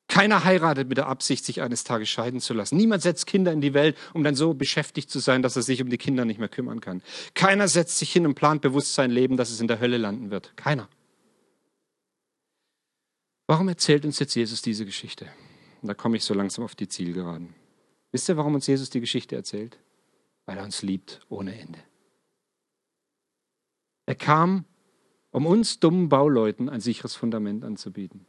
[0.06, 2.76] Keiner heiratet mit der Absicht, sich eines Tages scheiden zu lassen.
[2.76, 5.82] Niemand setzt Kinder in die Welt, um dann so beschäftigt zu sein, dass er sich
[5.82, 7.02] um die Kinder nicht mehr kümmern kann.
[7.34, 10.30] Keiner setzt sich hin und plant bewusst sein Leben, dass es in der Hölle landen
[10.30, 10.56] wird.
[10.56, 10.88] Keiner.
[13.50, 15.26] Warum erzählt uns jetzt Jesus diese Geschichte?
[15.82, 17.52] Und da komme ich so langsam auf die Zielgeraden.
[18.12, 19.76] Wisst ihr, warum uns Jesus die Geschichte erzählt?
[20.46, 21.80] Weil er uns liebt ohne Ende.
[24.06, 24.66] Er kam,
[25.32, 28.24] um uns dummen Bauleuten ein sicheres Fundament anzubieten.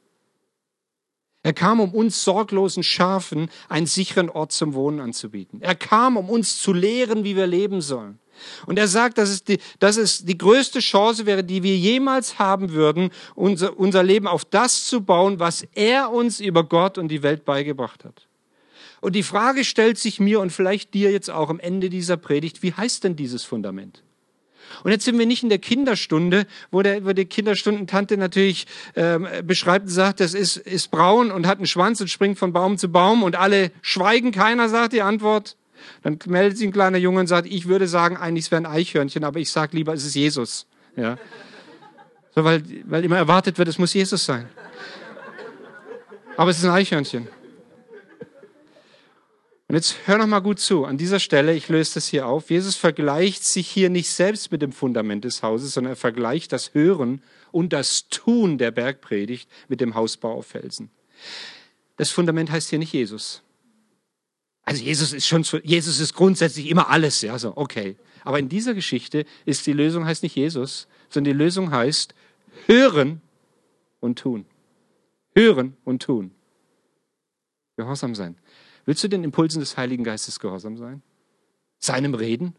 [1.44, 5.62] Er kam, um uns sorglosen Schafen einen sicheren Ort zum Wohnen anzubieten.
[5.62, 8.18] Er kam, um uns zu lehren, wie wir leben sollen.
[8.66, 12.40] Und er sagt, dass es die, dass es die größte Chance wäre, die wir jemals
[12.40, 17.10] haben würden, unser, unser Leben auf das zu bauen, was er uns über Gott und
[17.10, 18.28] die Welt beigebracht hat.
[19.02, 22.62] Und die Frage stellt sich mir und vielleicht dir jetzt auch am Ende dieser Predigt,
[22.62, 24.04] wie heißt denn dieses Fundament?
[24.84, 29.28] Und jetzt sind wir nicht in der Kinderstunde, wo, der, wo die Kinderstundentante natürlich ähm,
[29.44, 32.78] beschreibt und sagt, das ist, ist braun und hat einen Schwanz und springt von Baum
[32.78, 35.58] zu Baum und alle schweigen, keiner sagt die Antwort.
[36.04, 38.66] Dann meldet sich ein kleiner Junge und sagt, ich würde sagen, eigentlich es wäre ein
[38.66, 40.68] Eichhörnchen, aber ich sage lieber, es ist Jesus.
[40.96, 41.18] Ja.
[42.36, 44.48] So, weil, weil immer erwartet wird, es muss Jesus sein.
[46.38, 47.28] Aber es ist ein Eichhörnchen.
[49.68, 50.84] Und jetzt hör noch mal gut zu.
[50.84, 52.50] An dieser Stelle, ich löse das hier auf.
[52.50, 56.74] Jesus vergleicht sich hier nicht selbst mit dem Fundament des Hauses, sondern er vergleicht das
[56.74, 57.22] Hören
[57.54, 60.90] und das Tun der Bergpredigt mit dem Hausbau auf Felsen.
[61.96, 63.44] Das Fundament heißt hier nicht Jesus.
[64.64, 67.98] Also Jesus ist schon, Jesus ist grundsätzlich immer alles, ja, so, okay.
[68.24, 72.14] Aber in dieser Geschichte ist die Lösung heißt nicht Jesus, sondern die Lösung heißt
[72.68, 73.22] hören
[74.00, 74.46] und tun.
[75.36, 76.32] Hören und tun.
[77.78, 78.38] Gehorsam sein.
[78.86, 81.02] Willst du den Impulsen des Heiligen Geistes gehorsam sein?
[81.80, 82.56] Seinem Reden?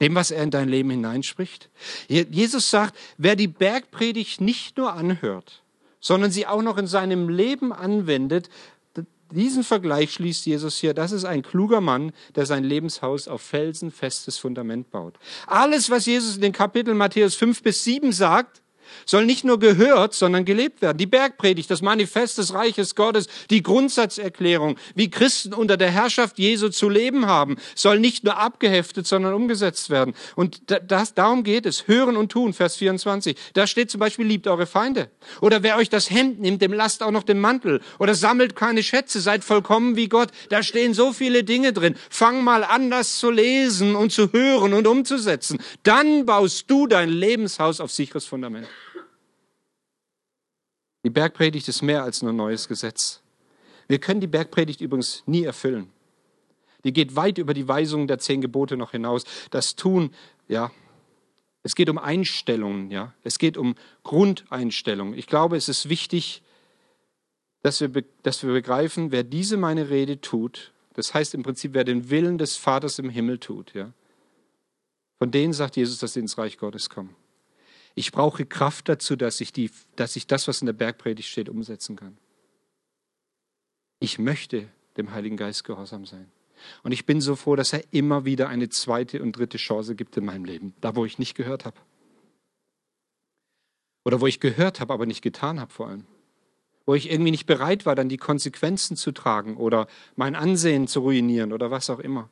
[0.00, 1.70] Dem, was er in dein Leben hineinspricht?
[2.08, 5.64] Jesus sagt, wer die Bergpredigt nicht nur anhört,
[5.98, 8.48] sondern sie auch noch in seinem Leben anwendet,
[9.30, 10.94] diesen Vergleich schließt Jesus hier.
[10.94, 15.18] Das ist ein kluger Mann, der sein Lebenshaus auf felsenfestes Fundament baut.
[15.46, 18.62] Alles, was Jesus in den Kapiteln Matthäus 5 bis 7 sagt,
[19.06, 20.98] soll nicht nur gehört, sondern gelebt werden.
[20.98, 26.68] Die Bergpredigt, das Manifest des Reiches Gottes, die Grundsatzerklärung, wie Christen unter der Herrschaft Jesu
[26.68, 30.14] zu leben haben, soll nicht nur abgeheftet, sondern umgesetzt werden.
[30.36, 31.88] Und das, darum geht es.
[31.88, 33.36] Hören und tun, Vers 24.
[33.54, 35.10] Da steht zum Beispiel, liebt eure Feinde.
[35.40, 37.80] Oder wer euch das Hemd nimmt, dem lasst auch noch den Mantel.
[37.98, 40.30] Oder sammelt keine Schätze, seid vollkommen wie Gott.
[40.48, 41.96] Da stehen so viele Dinge drin.
[42.10, 45.58] Fang mal an, das zu lesen und zu hören und umzusetzen.
[45.82, 48.66] Dann baust du dein Lebenshaus auf sicheres Fundament.
[51.04, 53.22] Die Bergpredigt ist mehr als nur ein neues Gesetz.
[53.86, 55.90] Wir können die Bergpredigt übrigens nie erfüllen.
[56.84, 59.24] Die geht weit über die Weisungen der zehn Gebote noch hinaus.
[59.50, 60.10] Das Tun,
[60.46, 60.70] ja,
[61.62, 63.74] es geht um Einstellungen, ja, es geht um
[64.04, 65.14] Grundeinstellungen.
[65.14, 66.42] Ich glaube, es ist wichtig,
[67.62, 71.84] dass wir, dass wir begreifen, wer diese meine Rede tut, das heißt im Prinzip, wer
[71.84, 73.92] den Willen des Vaters im Himmel tut, ja,
[75.18, 77.14] von denen sagt Jesus, dass sie ins Reich Gottes kommen.
[77.98, 81.48] Ich brauche Kraft dazu, dass ich, die, dass ich das, was in der Bergpredigt steht,
[81.48, 82.16] umsetzen kann.
[83.98, 86.30] Ich möchte dem Heiligen Geist gehorsam sein.
[86.84, 90.16] Und ich bin so froh, dass er immer wieder eine zweite und dritte Chance gibt
[90.16, 91.76] in meinem Leben, da wo ich nicht gehört habe.
[94.04, 96.06] Oder wo ich gehört habe, aber nicht getan habe vor allem.
[96.86, 101.00] Wo ich irgendwie nicht bereit war, dann die Konsequenzen zu tragen oder mein Ansehen zu
[101.00, 102.30] ruinieren oder was auch immer.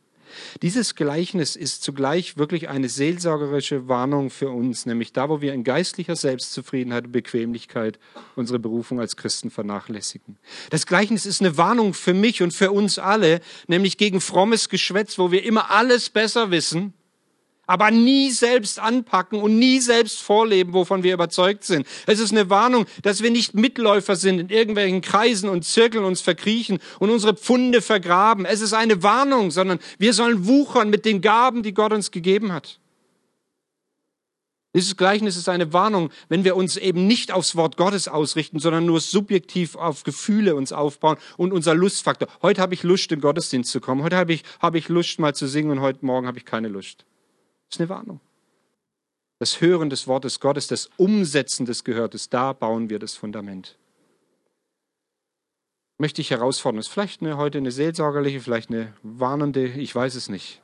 [0.63, 5.65] Dieses Gleichnis ist zugleich wirklich eine seelsorgerische Warnung für uns, nämlich da, wo wir in
[5.65, 7.99] geistlicher Selbstzufriedenheit und Bequemlichkeit
[8.35, 10.39] unsere Berufung als Christen vernachlässigen.
[10.71, 15.19] Das Gleichnis ist eine Warnung für mich und für uns alle, nämlich gegen frommes Geschwätz,
[15.19, 16.95] wo wir immer alles besser wissen
[17.67, 21.87] aber nie selbst anpacken und nie selbst vorleben, wovon wir überzeugt sind.
[22.07, 26.21] Es ist eine Warnung, dass wir nicht Mitläufer sind, in irgendwelchen Kreisen und Zirkeln uns
[26.21, 28.45] verkriechen und unsere Pfunde vergraben.
[28.45, 32.53] Es ist eine Warnung, sondern wir sollen wuchern mit den Gaben, die Gott uns gegeben
[32.53, 32.79] hat.
[34.77, 38.85] Dieses Gleichnis ist eine Warnung, wenn wir uns eben nicht aufs Wort Gottes ausrichten, sondern
[38.85, 42.29] nur subjektiv auf Gefühle uns aufbauen und unser Lustfaktor.
[42.43, 44.03] Heute habe ich Lust, in den Gottesdienst zu kommen.
[44.03, 46.69] Heute habe ich, habe ich Lust, mal zu singen und heute Morgen habe ich keine
[46.69, 47.07] Lust.
[47.69, 48.21] Das ist eine Warnung.
[49.39, 53.77] Das Hören des Wortes Gottes, das Umsetzen des Gehörtes, da bauen wir das Fundament.
[55.99, 56.79] Möchte ich herausfordern.
[56.79, 60.63] Das ist vielleicht eine, heute eine seelsorgerliche, vielleicht eine warnende, ich weiß es nicht.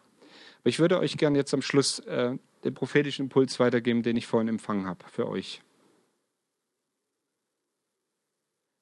[0.60, 4.26] Aber ich würde euch gerne jetzt am Schluss äh, den prophetischen Impuls weitergeben, den ich
[4.26, 5.60] vorhin empfangen habe für euch.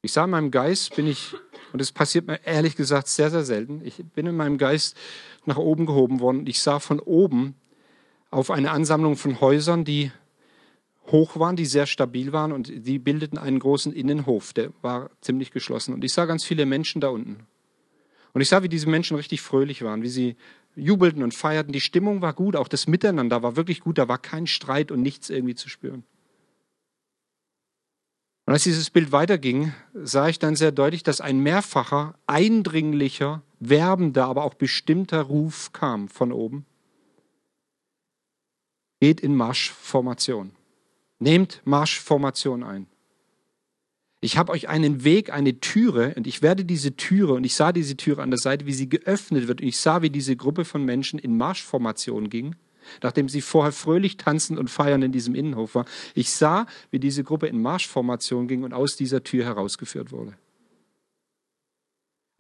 [0.03, 1.35] Ich sah in meinem Geist, bin ich,
[1.73, 4.97] und es passiert mir ehrlich gesagt sehr, sehr selten, ich bin in meinem Geist
[5.45, 7.55] nach oben gehoben worden ich sah von oben
[8.31, 10.13] auf eine Ansammlung von Häusern, die
[11.07, 15.51] hoch waren, die sehr stabil waren und die bildeten einen großen Innenhof, der war ziemlich
[15.51, 15.95] geschlossen.
[15.95, 17.47] Und ich sah ganz viele Menschen da unten.
[18.33, 20.37] Und ich sah, wie diese Menschen richtig fröhlich waren, wie sie
[20.77, 21.73] jubelten und feierten.
[21.73, 25.03] Die Stimmung war gut, auch das Miteinander war wirklich gut, da war kein Streit und
[25.03, 26.05] nichts irgendwie zu spüren.
[28.47, 34.27] Und als dieses Bild weiterging, sah ich dann sehr deutlich, dass ein mehrfacher, eindringlicher, werbender,
[34.27, 36.67] aber auch bestimmter Ruf kam von oben.
[39.01, 40.53] Geht in Marschformation.
[41.19, 42.87] Nehmt Marschformation ein.
[44.23, 47.73] Ich habe euch einen Weg, eine Türe, und ich werde diese Türe, und ich sah
[47.73, 50.67] diese Türe an der Seite, wie sie geöffnet wird, und ich sah, wie diese Gruppe
[50.67, 52.55] von Menschen in Marschformation ging,
[53.03, 55.87] nachdem sie vorher fröhlich tanzend und feiern in diesem Innenhof war.
[56.15, 60.35] Ich sah, wie diese Gruppe in Marschformation ging und aus dieser Tür herausgeführt wurde.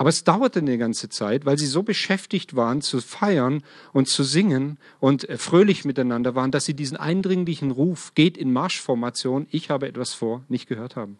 [0.01, 4.24] Aber es dauerte eine ganze Zeit, weil sie so beschäftigt waren zu feiern und zu
[4.24, 9.68] singen und äh, fröhlich miteinander waren, dass sie diesen eindringlichen Ruf, geht in Marschformation, ich
[9.68, 11.18] habe etwas vor, nicht gehört haben.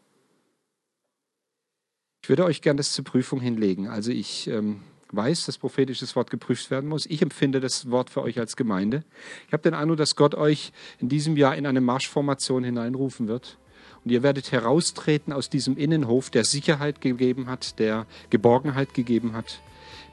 [2.23, 3.87] Ich würde euch gerne das zur Prüfung hinlegen.
[3.87, 4.81] Also ich ähm,
[5.13, 7.05] weiß, dass prophetisches Wort geprüft werden muss.
[7.05, 9.05] Ich empfinde das Wort für euch als Gemeinde.
[9.47, 13.59] Ich habe den Eindruck, dass Gott euch in diesem Jahr in eine Marschformation hineinrufen wird.
[14.05, 19.61] Und ihr werdet heraustreten aus diesem Innenhof, der Sicherheit gegeben hat, der Geborgenheit gegeben hat,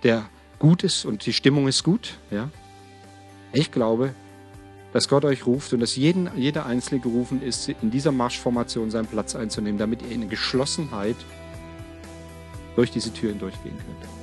[0.03, 0.29] der
[0.59, 2.17] gut ist und die Stimmung ist gut.
[2.31, 2.49] Ja?
[3.53, 4.13] Ich glaube,
[4.93, 9.07] dass Gott euch ruft und dass jeden, jeder Einzelne gerufen ist, in dieser Marschformation seinen
[9.07, 11.17] Platz einzunehmen, damit ihr in Geschlossenheit
[12.75, 14.17] durch diese Tür hindurchgehen könnt.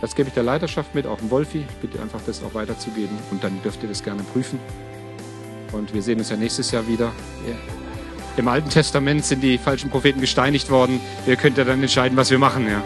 [0.00, 1.58] Das gebe ich der Leiterschaft mit, auch dem Wolfi.
[1.58, 4.58] Ich bitte einfach, das auch weiterzugeben und dann dürft ihr das gerne prüfen.
[5.72, 7.12] Und wir sehen uns ja nächstes Jahr wieder.
[8.36, 11.00] Im Alten Testament sind die falschen Propheten gesteinigt worden.
[11.26, 12.66] Ihr könnt ja dann entscheiden, was wir machen.
[12.66, 12.82] Ja.